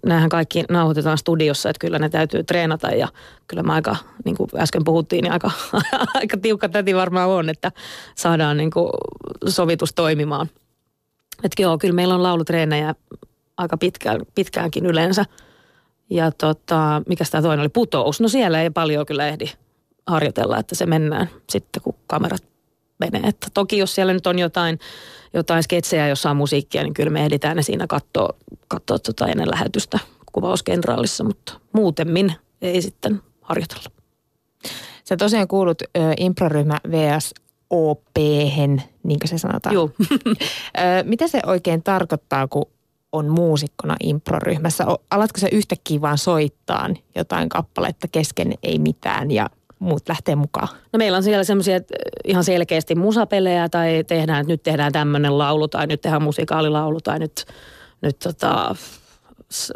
näähän 0.06 0.28
kaikki 0.28 0.64
nauhoitetaan 0.70 1.18
studiossa, 1.18 1.70
että 1.70 1.80
kyllä 1.80 1.98
ne 1.98 2.08
täytyy 2.08 2.44
treenata 2.44 2.88
ja 2.88 3.08
kyllä 3.46 3.62
mä 3.62 3.72
aika, 3.72 3.96
niin 4.24 4.36
kuin 4.36 4.50
äsken 4.56 4.84
puhuttiin, 4.84 5.22
niin 5.22 5.32
aika, 5.32 5.50
aika 6.14 6.36
tiukka 6.36 6.68
täti 6.68 6.94
varmaan 6.94 7.28
on, 7.28 7.48
että 7.48 7.72
saadaan 8.14 8.56
niin 8.56 8.70
kuin 8.70 8.90
sovitus 9.48 9.92
toimimaan. 9.94 10.50
Että 11.44 11.62
joo, 11.62 11.78
kyllä 11.78 11.94
meillä 11.94 12.14
on 12.14 12.22
laulutreenejä 12.22 12.94
aika 13.56 13.76
pitkään, 13.76 14.20
pitkäänkin 14.34 14.86
yleensä. 14.86 15.24
Ja 16.10 16.30
tota, 16.30 17.02
mikä 17.08 17.24
tämä 17.30 17.42
toinen 17.42 17.60
oli, 17.60 17.68
putous. 17.68 18.20
No 18.20 18.28
siellä 18.28 18.62
ei 18.62 18.70
paljon 18.70 19.06
kyllä 19.06 19.28
ehdi 19.28 19.46
harjoitella, 20.06 20.58
että 20.58 20.74
se 20.74 20.86
mennään 20.86 21.30
sitten, 21.50 21.82
kun 21.82 21.94
kamerat 22.06 22.53
menee. 22.98 23.28
Että 23.28 23.46
toki 23.54 23.78
jos 23.78 23.94
siellä 23.94 24.12
nyt 24.12 24.26
on 24.26 24.38
jotain, 24.38 24.78
jotain 25.34 25.62
sketsejä, 25.62 26.08
jossa 26.08 26.30
on 26.30 26.36
musiikkia, 26.36 26.82
niin 26.82 26.94
kyllä 26.94 27.10
me 27.10 27.22
ehditään 27.22 27.56
ne 27.56 27.62
siinä 27.62 27.86
katsoa, 27.86 28.28
katsoa 28.68 28.98
tota 28.98 29.26
ennen 29.26 29.50
lähetystä 29.50 29.98
kuvauskenraalissa, 30.32 31.24
mutta 31.24 31.60
muutemmin 31.72 32.32
ei 32.62 32.82
sitten 32.82 33.22
harjoitella. 33.40 33.90
Sä 35.04 35.16
tosiaan 35.16 35.48
kuulut 35.48 35.82
ö, 35.82 35.86
improryhmä 36.18 36.78
VS 36.90 37.34
op 37.70 38.02
niin 38.16 39.18
kuin 39.20 39.28
se 39.28 39.38
sanotaan. 39.38 39.74
Joo. 39.74 39.90
Mitä 41.02 41.28
se 41.28 41.40
oikein 41.46 41.82
tarkoittaa, 41.82 42.48
kun 42.48 42.66
on 43.12 43.28
muusikkona 43.28 43.96
improryhmässä? 44.02 44.84
Alatko 45.10 45.40
sä 45.40 45.48
yhtäkkiä 45.52 46.00
vaan 46.00 46.18
soittaa 46.18 46.90
jotain 47.16 47.48
kappaletta 47.48 48.08
kesken 48.08 48.54
ei 48.62 48.78
mitään 48.78 49.30
ja 49.30 49.50
muut 49.84 50.08
lähtee 50.08 50.34
mukaan? 50.34 50.68
No 50.92 50.96
meillä 50.96 51.16
on 51.16 51.22
siellä 51.22 51.44
semmoisia 51.44 51.80
ihan 52.24 52.44
selkeästi 52.44 52.94
musapelejä 52.94 53.68
tai 53.68 54.04
tehdään, 54.06 54.40
että 54.40 54.52
nyt 54.52 54.62
tehdään 54.62 54.92
tämmöinen 54.92 55.38
laulu 55.38 55.68
tai 55.68 55.86
nyt 55.86 56.00
tehdään 56.00 56.22
musikaalilaulu 56.22 57.00
tai 57.00 57.18
nyt, 57.18 57.44
nyt 58.00 58.18
tota, 58.18 58.74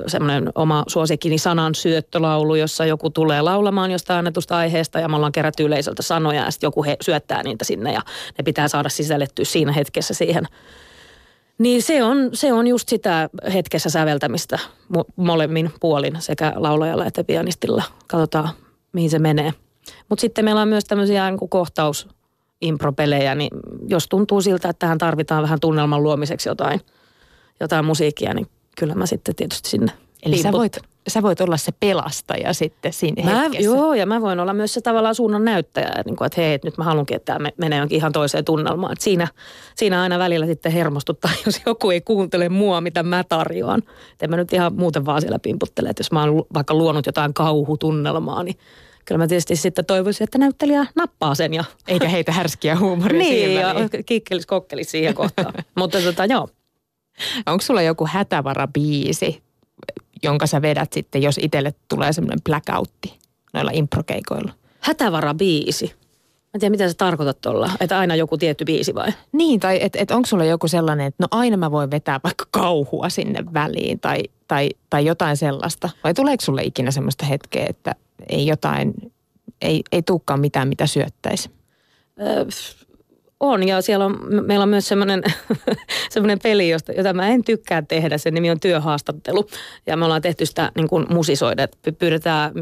semmoinen 0.07 0.53
oma 0.55 0.85
suosikkini 0.89 1.39
sanan 1.39 1.75
syöttölaulu, 1.75 2.55
jossa 2.55 2.87
joku 2.87 3.11
tulee 3.11 3.43
laulamaan 3.43 3.91
jostain 3.91 4.19
annetusta 4.19 4.57
aiheesta 4.57 5.01
ja 5.01 5.09
me 5.09 5.17
ollaan 5.17 5.33
kerätty 5.33 5.63
yleisöltä 5.63 6.03
sanoja 6.03 6.45
ja 6.45 6.51
sitten 6.51 6.67
joku 6.67 6.85
he, 6.85 6.97
syöttää 7.01 7.43
niitä 7.43 7.65
sinne 7.65 7.93
ja 7.93 8.01
ne 8.39 8.43
pitää 8.45 8.69
saada 8.69 8.89
sisällettyä 8.89 9.45
siinä 9.45 9.73
hetkessä 9.73 10.15
siihen. 10.15 10.45
Niin 11.59 11.83
se 11.83 12.05
on, 12.05 12.31
se 12.33 12.53
on 12.53 12.67
just 12.67 12.89
sitä 12.89 13.31
hetkessä 13.55 13.91
säveltämistä 13.91 14.59
mo- 14.97 15.13
molemmin 15.17 15.71
puolin 15.81 16.17
sekä 16.19 16.53
laulajalla 16.57 17.07
että 17.07 17.25
pianistilla. 17.25 17.83
Katsotaan, 18.07 18.49
mihin 18.93 19.11
se 19.11 19.19
menee. 19.19 19.53
Mutta 20.09 20.21
sitten 20.21 20.45
meillä 20.45 20.63
on 20.63 20.69
myös 20.69 20.85
tämmöisiä 20.85 21.31
niin 21.31 21.49
kohtaus 21.49 22.09
impropelejä, 22.61 23.35
niin 23.35 23.51
jos 23.89 24.09
tuntuu 24.09 24.41
siltä, 24.43 24.69
että 24.69 24.79
tähän 24.79 24.99
tarvitaan 24.99 25.43
vähän 25.43 25.61
tunnelman 25.61 26.03
luomiseksi 26.03 26.49
jotain, 26.49 26.81
jotain 27.61 27.85
musiikkia, 27.85 28.35
niin 28.35 28.47
kyllä 28.79 28.95
mä 28.95 29.07
sitten 29.07 29.35
tietysti 29.35 29.69
sinne 29.69 29.93
Eli 30.23 30.39
sä 30.39 30.53
voit, 30.53 30.79
sä 31.09 31.23
voit 31.23 31.41
olla 31.41 31.57
se 31.57 31.73
pelastaja 31.81 32.53
sitten 32.53 32.93
siinä 32.93 33.31
Mä, 33.31 33.41
hetkessä. 33.41 33.65
joo, 33.65 33.95
ja 33.95 34.07
mä 34.07 34.21
voin 34.21 34.41
olla 34.41 34.55
myös 34.55 34.75
se 34.75 34.81
tavallaan 34.81 35.15
suunnan 35.15 35.45
näyttäjä, 35.45 35.89
että, 35.89 36.03
niin 36.07 36.17
kuin, 36.17 36.27
että 36.27 36.41
hei, 36.41 36.55
että 36.55 36.67
nyt 36.67 36.79
mä 36.79 36.85
haluankin, 36.85 37.17
että 37.17 37.33
tämä 37.33 37.39
me- 37.39 37.55
menee 37.57 37.79
jonkin 37.79 37.97
ihan 37.97 38.13
toiseen 38.13 38.45
tunnelmaan. 38.45 38.93
Että 38.93 39.05
siinä, 39.05 39.29
siinä 39.75 40.03
aina 40.03 40.19
välillä 40.19 40.47
sitten 40.47 40.73
hermostuttaa, 40.73 41.31
jos 41.47 41.61
joku 41.67 41.91
ei 41.91 42.01
kuuntele 42.01 42.49
mua, 42.49 42.81
mitä 42.81 43.03
mä 43.03 43.25
tarjoan. 43.29 43.83
Et 44.13 44.23
en 44.23 44.31
mä 44.31 44.37
nyt 44.37 44.53
ihan 44.53 44.75
muuten 44.75 45.07
vaan 45.07 45.21
siellä 45.21 45.39
pimputtele, 45.39 45.89
että 45.89 46.01
jos 46.01 46.13
mä 46.13 46.25
oon 46.25 46.45
vaikka 46.55 46.75
luonut 46.75 47.07
jotain 47.07 47.35
kauhutunnelmaa, 47.35 48.43
niin 48.43 48.57
kyllä 49.09 49.19
mä 49.19 49.27
tietysti 49.27 49.57
sitten 49.57 49.85
toivoisin, 49.85 50.25
että 50.25 50.39
näyttelijä 50.39 50.87
nappaa 50.95 51.35
sen 51.35 51.55
ja 51.55 51.65
Eikä 51.89 52.09
heitä 52.09 52.33
härskiä 52.33 52.79
huumoria 52.79 53.19
niin, 53.19 53.35
siihen 53.35 53.55
ja 53.55 53.75
väliin. 53.75 54.05
kikkelis 54.07 54.47
kokkelis 54.47 54.91
siihen 54.91 55.15
kohtaan. 55.15 55.55
Mutta 55.79 56.01
tota, 56.01 56.25
joo. 56.25 56.49
Onko 57.47 57.63
sulla 57.63 57.83
joku 57.83 58.07
hätävarabiisi, 58.07 59.43
jonka 60.23 60.47
sä 60.47 60.63
vedät 60.63 60.93
sitten, 60.93 61.23
jos 61.23 61.39
itselle 61.43 61.75
tulee 61.89 62.13
semmoinen 62.13 62.39
blackoutti 62.45 63.19
noilla 63.55 63.71
improkeikoilla? 63.75 64.53
Hätävarabiisi. 64.81 65.95
Mä 66.49 66.51
en 66.55 66.61
tiedä, 66.61 66.71
mitä 66.71 66.89
sä 66.89 66.95
tarkoitat 66.99 67.41
tuolla. 67.41 67.71
Että 67.81 67.99
aina 67.99 68.15
joku 68.15 68.39
tietty 68.39 68.65
biisi 68.65 68.95
vai? 68.95 69.13
Niin, 69.33 69.61
tai 69.61 69.79
että 69.83 69.99
et 69.99 70.11
onko 70.11 70.27
sulla 70.27 70.45
joku 70.45 70.69
sellainen, 70.69 71.07
että 71.07 71.23
no 71.23 71.29
aina 71.31 71.57
mä 71.57 71.71
voin 71.71 71.91
vetää 71.91 72.21
vaikka 72.25 72.45
kauhua 72.51 73.09
sinne 73.09 73.45
väliin 73.55 74.01
tai, 74.01 74.23
tai, 74.49 74.71
tai 74.91 75.05
jotain 75.07 75.37
sellaista. 75.37 75.91
Vai 76.05 76.15
tuleeko 76.15 76.45
sulle 76.45 76.63
ikinä 76.63 76.91
semmoista 76.91 77.27
hetkeä, 77.27 77.67
että 77.69 77.95
ei 78.29 78.47
jotain, 78.47 78.95
ei, 79.63 79.83
ei 79.93 80.03
tulekaan 80.03 80.41
mitään, 80.41 80.69
mitä 80.69 80.87
syöttäisi? 80.87 81.51
Ö, 82.21 82.47
on, 83.41 83.69
ja 83.69 83.83
siellä 83.83 84.05
on, 84.05 84.19
me- 84.29 84.43
meillä 84.43 84.63
on 84.63 84.69
myös 84.69 84.89
semmoinen, 84.89 85.23
semmoinen 86.11 86.39
peli, 86.43 86.69
josta, 86.69 86.93
jota 86.93 87.13
mä 87.13 87.29
en 87.29 87.45
tykkää 87.45 87.83
tehdä. 87.83 88.19
Sen 88.19 88.35
nimi 88.35 88.51
on 88.51 88.61
työhaastattelu. 88.61 89.47
Ja 89.87 89.97
me 89.97 90.05
ollaan 90.05 90.23
tehty 90.23 90.47
sitä 90.47 90.73
niin 90.77 90.89
kuin 90.89 91.07
musisoida, 91.11 91.63
että 91.63 91.77
py- 91.91 91.95
pyydetään, 91.99 92.53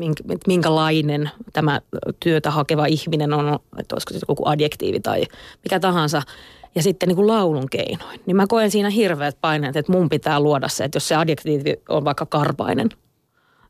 minkälainen 0.47 1.31
tämä 1.53 1.81
työtä 2.21 2.51
hakeva 2.51 2.87
ihminen 2.87 3.33
on, 3.33 3.59
että 3.79 3.95
olisiko 3.95 4.15
se 4.15 4.21
joku 4.29 4.49
adjektiivi 4.49 5.01
tai 5.01 5.23
mikä 5.65 5.81
tahansa. 5.81 6.23
Ja 6.75 6.83
sitten 6.83 7.09
niin 7.09 7.17
kuin 7.17 7.29
laulun 7.29 7.71
keinoin. 7.71 8.21
Niin 8.27 8.37
mä 8.37 8.47
koen 8.47 8.71
siinä 8.71 8.91
hirveät 8.91 9.37
paineet, 9.41 9.77
että 9.77 9.93
mun 9.93 10.09
pitää 10.09 10.41
luoda 10.41 10.69
se, 10.69 10.85
että 10.85 10.97
jos 10.97 11.09
se 11.09 11.15
adjektiivi 11.15 11.75
on 11.89 12.05
vaikka 12.05 12.27
karpainen, 12.27 12.89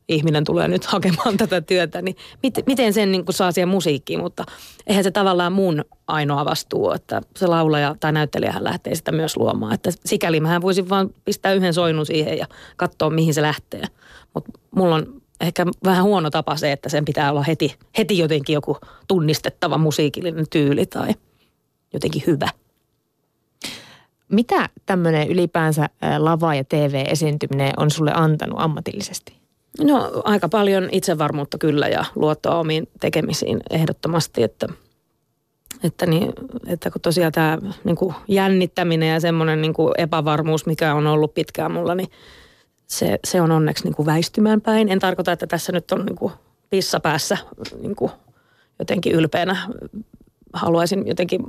ihminen 0.09 0.45
tulee 0.45 0.69
nyt 0.69 0.85
hakemaan 0.85 1.37
tätä 1.47 1.61
työtä, 1.61 2.03
niin 2.03 2.17
mit, 2.43 2.55
miten 2.67 2.93
sen 2.93 3.13
niin 3.13 3.25
kuin 3.25 3.35
saa 3.35 3.53
siihen 3.53 3.69
musiikkiin, 3.69 4.21
mutta 4.21 4.45
eihän 4.87 5.05
se 5.05 5.11
tavallaan 5.11 5.53
mun 5.53 5.85
ainoa 6.07 6.45
vastuu, 6.45 6.91
että 6.91 7.23
se 7.37 7.47
laulaja 7.47 7.95
tai 8.01 8.13
näyttelijähän 8.13 8.65
lähtee 8.65 8.95
sitä 8.95 9.13
myös 9.13 9.37
luomaan. 9.37 9.75
Että 9.75 9.91
sikäli 10.05 10.41
mähän 10.41 10.63
voisin 10.63 10.89
vaan 10.89 11.11
pistää 11.25 11.53
yhden 11.53 11.75
soinnun 11.75 12.07
siihen 12.07 12.39
ja 12.39 12.47
katsoa, 12.77 13.11
mihin 13.11 13.35
se 13.35 13.43
lähtee. 13.43 13.83
Mutta 14.35 14.51
mulla 14.77 14.95
on 14.95 15.23
ehkä 15.41 15.67
vähän 15.85 16.05
huono 16.05 16.31
tapa 16.31 16.57
se, 16.57 16.73
että 16.73 16.89
sen 16.89 17.05
pitää 17.05 17.31
olla 17.31 17.43
heti, 17.43 17.75
heti 17.99 18.19
jotenkin 18.19 18.55
joku 18.55 18.77
tunnistettava 19.09 19.79
musiikillinen 19.79 20.47
tyyli 20.51 20.87
tai– 20.87 21.15
jotenkin 21.93 22.23
hyvä. 22.27 22.49
Mitä 24.29 24.69
tämmöinen 24.87 25.29
ylipäänsä 25.29 25.89
lava- 26.19 26.55
ja 26.55 26.65
TV-esiintyminen 26.65 27.73
on 27.77 27.91
sulle 27.91 28.13
antanut 28.15 28.61
ammatillisesti? 28.61 29.46
No 29.81 30.23
aika 30.25 30.49
paljon 30.49 30.89
itsevarmuutta 30.93 31.59
kyllä 31.59 31.89
ja 31.89 32.05
luottoa 32.15 32.59
omiin 32.59 32.89
tekemisiin 33.01 33.61
ehdottomasti, 33.71 34.43
että, 34.43 34.67
että, 35.85 36.07
niin, 36.07 36.33
että 36.67 36.91
kun 36.91 37.01
tosiaan 37.01 37.33
tämä 37.33 37.59
niin 37.85 37.97
kuin 37.97 38.15
jännittäminen 38.29 39.09
ja 39.09 39.21
semmoinen 39.21 39.63
niin 39.63 39.75
kuin 39.75 39.93
epävarmuus, 39.99 40.67
mikä 40.67 40.95
on 40.95 41.07
ollut 41.07 41.35
pitkään 41.35 41.73
mulla, 41.73 41.95
niin 41.95 42.09
se, 42.87 43.19
se 43.25 43.41
on 43.41 43.51
onneksi 43.51 43.85
niin 43.85 43.95
kuin 43.95 44.07
väistymään 44.07 44.61
päin. 44.61 44.89
En 44.89 44.99
tarkoita, 44.99 45.33
että 45.33 45.47
tässä 45.47 45.73
nyt 45.73 45.93
on 45.93 46.07
niin 46.07 46.17
kuin 46.17 46.33
pissa 46.71 47.01
päässä 47.01 47.39
niin 47.81 47.97
kuin 47.97 48.11
jotenkin 48.79 49.13
ylpeänä. 49.13 49.57
Haluaisin 50.53 51.07
jotenkin 51.07 51.41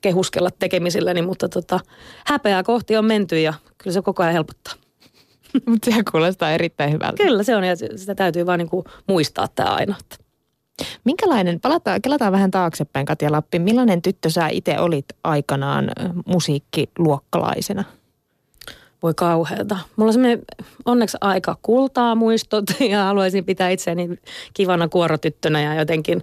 kehuskella 0.00 0.50
tekemisilläni, 0.58 1.22
mutta 1.22 1.48
tota, 1.48 1.80
häpeää 2.26 2.62
kohti 2.62 2.96
on 2.96 3.04
menty 3.04 3.40
ja 3.40 3.54
kyllä 3.78 3.94
se 3.94 4.02
koko 4.02 4.22
ajan 4.22 4.32
helpottaa. 4.32 4.74
Mutta 5.70 5.90
se 5.90 6.02
kuulostaa 6.12 6.50
erittäin 6.50 6.92
hyvältä. 6.92 7.24
Kyllä 7.24 7.42
se 7.42 7.56
on 7.56 7.64
ja 7.64 7.76
sitä 7.76 8.14
täytyy 8.14 8.46
vaan 8.46 8.58
niin 8.58 8.68
kuin 8.68 8.84
muistaa 9.06 9.48
tämä 9.54 9.74
aina. 9.74 9.94
Minkälainen, 11.04 11.60
palataan, 11.60 12.02
kelataan 12.02 12.32
vähän 12.32 12.50
taaksepäin 12.50 13.06
Katja 13.06 13.32
Lappi, 13.32 13.58
millainen 13.58 14.02
tyttö 14.02 14.30
sä 14.30 14.48
itse 14.48 14.78
olit 14.78 15.06
aikanaan 15.24 15.90
musiikkiluokkalaisena? 16.26 17.84
Voi 19.02 19.14
kauheata. 19.14 19.78
Mulla 19.96 20.12
on 20.12 20.42
onneksi 20.84 21.16
aika 21.20 21.56
kultaa 21.62 22.14
muistot 22.14 22.64
ja 22.90 23.04
haluaisin 23.04 23.44
pitää 23.44 23.70
itseäni 23.70 24.08
kivana 24.54 24.88
kuorotyttönä 24.88 25.62
ja 25.62 25.74
jotenkin 25.74 26.22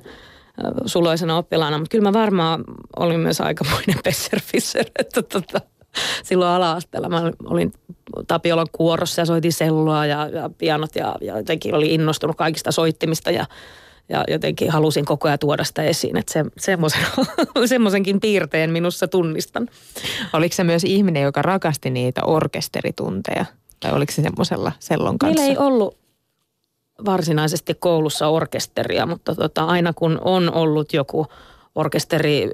suloisena 0.85 1.37
oppilaana. 1.37 1.77
Mutta 1.77 1.91
kyllä 1.91 2.03
mä 2.09 2.13
varmaan 2.13 2.63
olin 2.95 3.19
myös 3.19 3.41
aikamoinen 3.41 3.99
pesserfisser, 4.03 4.85
että 4.99 5.21
tota, 5.21 5.61
silloin 6.23 6.51
ala-asteella 6.51 7.09
mä 7.09 7.31
olin 7.45 7.73
Tapiolan 8.27 8.67
kuorossa 8.71 9.21
ja 9.21 9.25
soitin 9.25 9.53
sellua 9.53 10.05
ja, 10.05 10.27
ja 10.27 10.49
pianot 10.57 10.95
ja, 10.95 11.15
ja 11.21 11.37
jotenkin 11.37 11.75
oli 11.75 11.93
innostunut 11.93 12.35
kaikista 12.35 12.71
soittimista 12.71 13.31
ja 13.31 13.45
ja 14.09 14.23
jotenkin 14.27 14.71
halusin 14.71 15.05
koko 15.05 15.27
ajan 15.27 15.39
tuoda 15.39 15.63
sitä 15.63 15.83
esiin. 15.83 16.17
Että 16.17 16.33
se, 16.33 16.45
semmoisen, 16.57 17.01
semmoisenkin 17.65 18.19
piirteen 18.19 18.71
minussa 18.71 19.07
tunnistan. 19.07 19.67
Oliko 20.33 20.55
se 20.55 20.63
myös 20.63 20.83
ihminen, 20.83 21.23
joka 21.23 21.41
rakasti 21.41 21.89
niitä 21.89 22.21
orkesteritunteja? 22.23 23.45
Tai 23.79 23.91
oliko 23.93 24.11
se 24.11 24.21
semmoisella 24.21 24.71
sellon 24.79 25.17
kanssa? 25.17 25.41
Meillä 25.41 25.59
ei 25.59 25.67
ollut 25.67 25.97
varsinaisesti 27.05 27.73
koulussa 27.73 28.27
orkesteria, 28.27 29.05
mutta 29.05 29.35
tota, 29.35 29.65
aina 29.65 29.93
kun 29.93 30.19
on 30.23 30.53
ollut 30.53 30.93
joku 30.93 31.27
orkesteri 31.75 32.49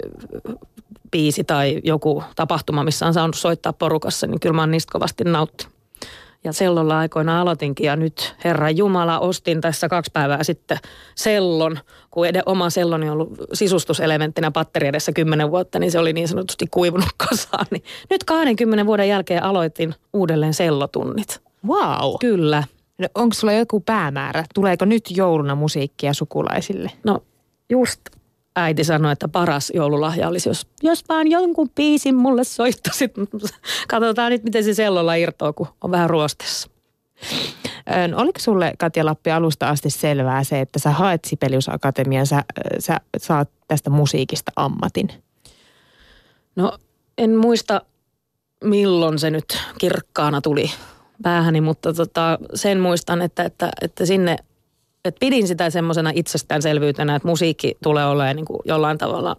biisi 1.11 1.43
tai 1.43 1.81
joku 1.83 2.23
tapahtuma, 2.35 2.83
missä 2.83 3.05
on 3.05 3.13
saanut 3.13 3.35
soittaa 3.35 3.73
porukassa, 3.73 4.27
niin 4.27 4.39
kyllä 4.39 4.55
mä 4.55 4.61
oon 4.61 4.71
niistä 4.71 4.91
kovasti 4.91 5.23
nauttinut. 5.23 5.81
Ja 6.43 6.53
sellolla 6.53 6.99
aikoina 6.99 7.41
aloitinkin 7.41 7.85
ja 7.85 7.95
nyt 7.95 8.35
Herra 8.43 8.69
Jumala 8.69 9.19
ostin 9.19 9.61
tässä 9.61 9.89
kaksi 9.89 10.11
päivää 10.13 10.43
sitten 10.43 10.77
sellon, 11.15 11.79
kun 12.11 12.27
ed- 12.27 12.41
oma 12.45 12.69
selloni 12.69 13.09
on 13.09 13.13
ollut 13.13 13.33
sisustuselementtinä 13.53 14.51
patteri 14.51 14.87
edessä 14.87 15.11
kymmenen 15.11 15.51
vuotta, 15.51 15.79
niin 15.79 15.91
se 15.91 15.99
oli 15.99 16.13
niin 16.13 16.27
sanotusti 16.27 16.65
kuivunut 16.71 17.09
kasaan. 17.17 17.65
Niin 17.71 17.83
nyt 18.09 18.23
20 18.23 18.85
vuoden 18.85 19.09
jälkeen 19.09 19.43
aloitin 19.43 19.95
uudelleen 20.13 20.53
sellotunnit. 20.53 21.41
Wow. 21.67 22.15
Kyllä. 22.19 22.63
No, 22.97 23.07
onko 23.15 23.33
sulla 23.33 23.53
joku 23.53 23.79
päämäärä? 23.79 24.45
Tuleeko 24.53 24.85
nyt 24.85 25.03
jouluna 25.09 25.55
musiikkia 25.55 26.13
sukulaisille? 26.13 26.91
No 27.03 27.23
just 27.69 28.01
äiti 28.55 28.83
sanoi, 28.83 29.11
että 29.11 29.27
paras 29.27 29.71
joululahja 29.75 30.27
olisi, 30.27 30.49
jos, 30.49 30.67
jos 30.83 31.03
vaan 31.09 31.31
jonkun 31.31 31.69
biisin 31.69 32.15
mulle 32.15 32.43
soittasit. 32.43 33.11
Katsotaan 33.87 34.31
nyt, 34.31 34.43
miten 34.43 34.63
se 34.63 34.73
sellolla 34.73 35.15
irtoaa, 35.15 35.53
kun 35.53 35.67
on 35.81 35.91
vähän 35.91 36.09
ruostessa. 36.09 36.69
Oliko 38.15 38.39
sulle 38.39 38.73
Katja 38.79 39.05
Lappi 39.05 39.31
alusta 39.31 39.69
asti 39.69 39.89
selvää 39.89 40.43
se, 40.43 40.61
että 40.61 40.79
sä 40.79 40.91
haet 40.91 41.25
Sibelius 41.25 41.69
Akatemian, 41.69 42.27
sä, 42.27 42.43
sä 42.79 42.97
saat 43.17 43.49
tästä 43.67 43.89
musiikista 43.89 44.51
ammatin? 44.55 45.09
No 46.55 46.77
en 47.17 47.35
muista 47.35 47.81
milloin 48.63 49.19
se 49.19 49.29
nyt 49.29 49.57
kirkkaana 49.77 50.41
tuli 50.41 50.71
päähäni, 51.23 51.61
mutta 51.61 51.93
tota, 51.93 52.39
sen 52.53 52.79
muistan, 52.79 53.21
että, 53.21 53.43
että, 53.43 53.69
että 53.81 54.05
sinne 54.05 54.37
että 55.05 55.19
pidin 55.19 55.47
sitä 55.47 55.69
semmoisena 55.69 56.11
itsestäänselvyytenä, 56.15 57.15
että 57.15 57.27
musiikki 57.27 57.77
tulee 57.83 58.05
olemaan 58.05 58.35
niin 58.35 58.45
kuin 58.45 58.59
jollain 58.65 58.97
tavalla 58.97 59.35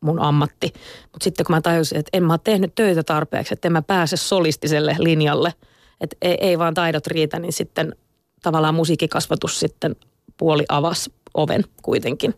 mun 0.00 0.20
ammatti. 0.20 0.72
Mutta 1.12 1.24
sitten 1.24 1.46
kun 1.46 1.56
mä 1.56 1.60
tajusin, 1.60 1.98
että 1.98 2.10
en 2.12 2.24
mä 2.24 2.32
ole 2.32 2.40
tehnyt 2.44 2.74
töitä 2.74 3.02
tarpeeksi, 3.02 3.54
että 3.54 3.68
en 3.68 3.72
mä 3.72 3.82
pääse 3.82 4.16
solistiselle 4.16 4.96
linjalle, 4.98 5.54
että 6.00 6.16
ei, 6.22 6.36
ei 6.40 6.58
vaan 6.58 6.74
taidot 6.74 7.06
riitä, 7.06 7.38
niin 7.38 7.52
sitten 7.52 7.96
tavallaan 8.42 8.74
musiikkikasvatus 8.74 9.60
sitten 9.60 9.96
puoli 10.36 10.64
avas 10.68 11.10
oven 11.34 11.64
kuitenkin 11.82 12.34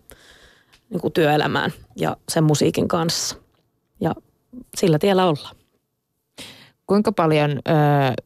niin 0.90 1.00
kuin 1.00 1.12
työelämään 1.12 1.72
ja 1.96 2.16
sen 2.28 2.44
musiikin 2.44 2.88
kanssa. 2.88 3.36
Ja 4.00 4.14
sillä 4.76 4.98
tiellä 4.98 5.26
ollaan. 5.26 5.56
Kuinka 6.86 7.12
paljon 7.12 7.50
ö, 7.50 7.60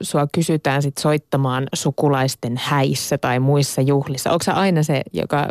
sua 0.01 0.27
kysytään 0.35 0.83
sit 0.83 0.99
soittamaan 0.99 1.67
sukulaisten 1.75 2.55
häissä 2.57 3.19
tai 3.19 3.39
muissa 3.39 3.81
juhlissa? 3.81 4.31
Onko 4.31 4.45
aina 4.55 4.83
se, 4.83 5.03
joka, 5.13 5.49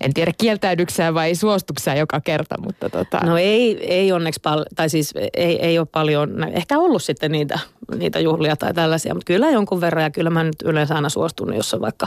en 0.00 0.14
tiedä 0.14 0.32
kieltäydyksää 0.38 1.14
vai 1.14 1.34
suostuksää 1.34 1.94
joka 1.94 2.20
kerta, 2.20 2.60
mutta 2.60 2.90
tota... 2.90 3.20
No 3.26 3.36
ei, 3.36 3.92
ei 3.92 4.12
onneksi 4.12 4.40
paljon, 4.40 4.66
tai 4.76 4.88
siis 4.88 5.14
ei, 5.34 5.60
ei 5.60 5.78
ole 5.78 5.86
paljon, 5.92 6.44
ehkä 6.52 6.78
ollut 6.78 7.02
sitten 7.02 7.32
niitä, 7.32 7.58
niitä 7.98 8.20
juhlia 8.20 8.56
tai 8.56 8.74
tällaisia, 8.74 9.14
mutta 9.14 9.26
kyllä 9.26 9.50
jonkun 9.50 9.80
verran 9.80 10.04
ja 10.04 10.10
kyllä 10.10 10.30
mä 10.30 10.44
nyt 10.44 10.62
yleensä 10.64 10.94
aina 10.94 11.08
suostunut, 11.08 11.56
jos 11.56 11.74
on 11.74 11.80
vaikka 11.80 12.06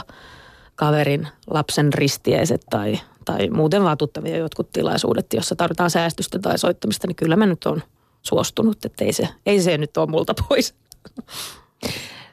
kaverin 0.74 1.28
lapsen 1.50 1.92
ristiäiset 1.92 2.62
tai, 2.70 2.98
tai 3.24 3.48
muuten 3.50 3.84
vaan 3.84 3.98
tuttavia 3.98 4.36
jotkut 4.36 4.72
tilaisuudet, 4.72 5.26
jossa 5.34 5.56
tarvitaan 5.56 5.90
säästystä 5.90 6.38
tai 6.38 6.58
soittamista, 6.58 7.06
niin 7.06 7.16
kyllä 7.16 7.36
mä 7.36 7.46
nyt 7.46 7.66
on– 7.66 7.82
suostunut, 8.22 8.84
että 8.84 9.04
ei 9.04 9.12
se, 9.12 9.28
ei 9.46 9.60
se 9.60 9.78
nyt 9.78 9.96
ole 9.96 10.10
multa 10.10 10.34
pois. 10.48 10.74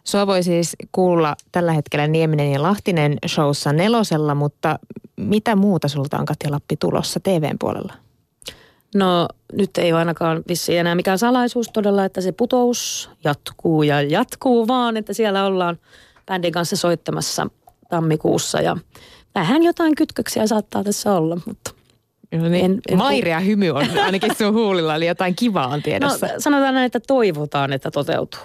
Sua 0.04 0.28
voi 0.28 0.44
siis 0.44 0.76
kuulla 0.92 1.36
tällä 1.52 1.74
hetkellä 1.74 2.08
Nieminen 2.08 2.52
ja 2.52 2.62
Lahtinen 2.62 3.18
showssa 3.28 3.74
nelosella, 3.74 4.36
mutta 4.36 4.80
mitä 5.18 5.56
muuta 5.56 5.88
sulta 5.88 6.18
on 6.18 6.26
Katja 6.26 6.52
Lappi 6.52 6.78
tulossa 6.78 7.20
TVn 7.20 7.56
puolella? 7.60 7.94
No 8.96 9.28
nyt 9.54 9.78
ei 9.78 9.94
ole 9.94 10.00
ainakaan 10.00 10.44
vissiin 10.48 10.80
enää 10.80 10.96
mikään 10.96 11.20
salaisuus 11.20 11.70
todella, 11.74 12.06
että 12.06 12.22
se 12.22 12.32
putous 12.32 13.10
jatkuu 13.24 13.84
ja 13.84 14.02
jatkuu 14.02 14.68
vaan, 14.68 14.98
että 14.98 15.14
siellä 15.14 15.46
ollaan 15.46 15.80
bändin 16.26 16.52
kanssa 16.52 16.76
soittamassa 16.76 17.48
tammikuussa 17.90 18.62
ja 18.62 18.78
vähän 19.36 19.64
jotain 19.64 19.96
kytköksiä 19.96 20.48
saattaa 20.48 20.84
tässä 20.84 21.14
olla, 21.14 21.38
mutta 21.46 21.72
No 22.38 22.50
niin, 22.50 22.66
en, 22.66 22.82
en, 22.90 22.98
Mairea 22.98 23.40
hymy 23.40 23.70
on 23.70 24.00
ainakin 24.00 24.36
sun 24.36 24.54
huulilla, 24.54 24.96
eli 24.96 25.08
jotain 25.08 25.36
kivaa 25.36 25.68
on 25.68 25.82
tiedossa. 25.82 26.28
No, 26.28 26.34
sanotaan 26.38 26.74
näin, 26.74 26.86
että 26.86 27.00
toivotaan, 27.00 27.74
että 27.74 27.92
toteutuu. 27.92 28.40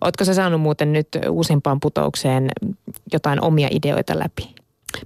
Oletko 0.00 0.24
sä 0.24 0.34
saanut 0.34 0.60
muuten 0.60 0.92
nyt 0.92 1.08
uusimpaan 1.30 1.80
putoukseen 1.80 2.50
jotain 3.12 3.44
omia 3.44 3.68
ideoita 3.70 4.18
läpi? 4.18 4.54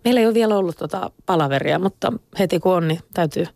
Meillä 0.04 0.20
ei 0.20 0.26
ole 0.26 0.34
vielä 0.34 0.56
ollut 0.56 0.76
tota 0.76 1.10
palaveria, 1.26 1.78
mutta 1.78 2.12
heti 2.38 2.60
kun 2.60 2.72
on, 2.72 2.88
niin 2.88 3.00
täytyy, 3.14 3.46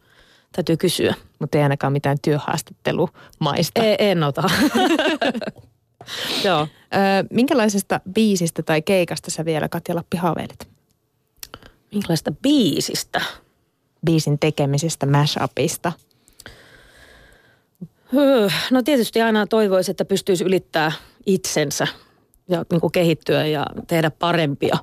täytyy 0.53 0.77
kysyä. 0.77 1.15
Mutta 1.39 1.59
ei 1.59 1.63
ainakaan 1.63 1.93
mitään 1.93 2.17
työhaastattelumaista. 2.23 3.83
Ei, 3.83 3.97
en 3.99 4.23
ota. 4.23 4.43
Joo. 6.45 6.61
Ö, 6.61 6.67
minkälaisesta 7.31 8.01
biisistä 8.13 8.63
tai 8.63 8.83
keikasta 8.83 9.31
sä 9.31 9.45
vielä 9.45 9.69
Katja 9.69 9.95
Lappi 9.95 10.17
haaveilet? 10.17 10.69
Minkälaista 11.93 12.33
biisistä? 12.33 13.21
Biisin 14.07 14.39
tekemisestä, 14.39 15.07
mashupista? 15.07 15.93
No 18.71 18.83
tietysti 18.83 19.23
aina 19.23 19.47
toivoisi, 19.47 19.91
että 19.91 20.05
pystyisi 20.05 20.45
ylittää 20.45 20.93
itsensä 21.27 21.87
ja 22.49 22.65
niin 22.71 22.81
kuin 22.81 22.93
kehittyä 22.93 23.47
ja 23.47 23.67
tehdä 23.87 24.11
parempia. 24.11 24.79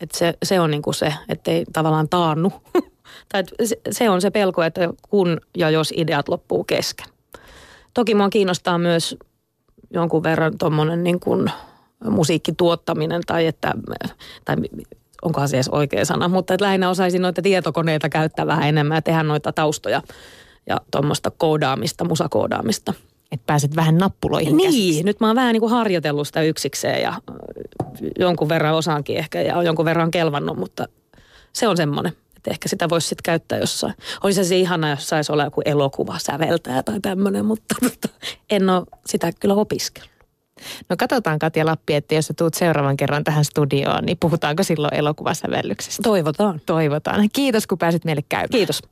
Et 0.00 0.10
se, 0.10 0.34
se 0.42 0.60
on 0.60 0.70
niin 0.70 0.82
kuin 0.82 0.94
se, 0.94 1.14
ettei 1.28 1.64
tavallaan 1.72 2.08
taannu. 2.08 2.52
tai 3.32 3.44
se 3.90 4.10
on 4.10 4.20
se 4.20 4.30
pelko, 4.30 4.62
että 4.62 4.80
kun 5.08 5.40
ja 5.56 5.70
jos 5.70 5.92
ideat 5.96 6.28
loppuu 6.28 6.64
kesken. 6.64 7.06
Toki 7.94 8.14
mua 8.14 8.28
kiinnostaa 8.28 8.78
myös 8.78 9.16
jonkun 9.90 10.22
verran 10.22 10.58
tuommoinen 10.58 11.04
niin 11.04 11.20
kuin 11.20 11.50
musiikkituottaminen 12.10 13.22
tai 13.26 13.46
että, 13.46 13.74
tai 14.44 14.56
onkohan 15.22 15.48
se 15.48 15.56
edes 15.56 15.68
oikea 15.68 16.04
sana, 16.04 16.28
mutta 16.28 16.54
että 16.54 16.64
lähinnä 16.64 16.90
osaisin 16.90 17.22
noita 17.22 17.42
tietokoneita 17.42 18.08
käyttää 18.08 18.46
vähän 18.46 18.68
enemmän 18.68 18.96
ja 18.96 19.02
tehdä 19.02 19.22
noita 19.22 19.52
taustoja 19.52 20.02
ja 20.66 20.80
tuommoista 20.90 21.30
koodaamista, 21.30 22.04
musakoodaamista. 22.04 22.94
Että 23.32 23.44
pääset 23.46 23.76
vähän 23.76 23.98
nappuloihin 23.98 24.56
Niin, 24.56 24.70
käsiksi. 24.70 25.02
nyt 25.02 25.20
mä 25.20 25.26
oon 25.26 25.36
vähän 25.36 25.52
niin 25.52 25.60
kuin 25.60 25.70
harjoitellut 25.70 26.26
sitä 26.26 26.42
yksikseen 26.42 27.02
ja 27.02 27.14
jonkun 28.18 28.48
verran 28.48 28.74
osaankin 28.74 29.16
ehkä 29.16 29.42
ja 29.42 29.62
jonkun 29.62 29.84
verran 29.84 30.10
kelvannut, 30.10 30.56
mutta 30.58 30.84
se 31.52 31.68
on 31.68 31.76
semmoinen. 31.76 32.12
Että 32.36 32.50
ehkä 32.50 32.68
sitä 32.68 32.88
voisi 32.88 33.08
sitten 33.08 33.22
käyttää 33.22 33.58
jossain. 33.58 33.94
Olisi 34.24 34.44
se 34.44 34.56
ihana, 34.56 34.90
jos 34.90 35.08
saisi 35.08 35.32
olla 35.32 35.44
joku 35.44 35.62
elokuva 35.64 36.18
säveltäjä 36.18 36.82
tai 36.82 37.00
tämmöinen, 37.00 37.44
mutta 37.44 37.74
en 38.50 38.70
ole 38.70 38.86
sitä 39.06 39.32
kyllä 39.40 39.54
opiskellut. 39.54 40.17
No 40.88 40.96
katsotaan 40.98 41.38
Katja 41.38 41.66
Lappi, 41.66 41.94
että 41.94 42.14
jos 42.14 42.26
sä 42.26 42.34
tuut 42.34 42.54
seuraavan 42.54 42.96
kerran 42.96 43.24
tähän 43.24 43.44
studioon, 43.44 44.04
niin 44.04 44.16
puhutaanko 44.20 44.62
silloin 44.62 44.94
elokuvasävellyksestä? 44.94 46.02
Toivotaan. 46.02 46.60
Toivotaan. 46.66 47.28
Kiitos 47.32 47.66
kun 47.66 47.78
pääsit 47.78 48.04
meille 48.04 48.22
käymään. 48.28 48.50
Kiitos. 48.50 48.82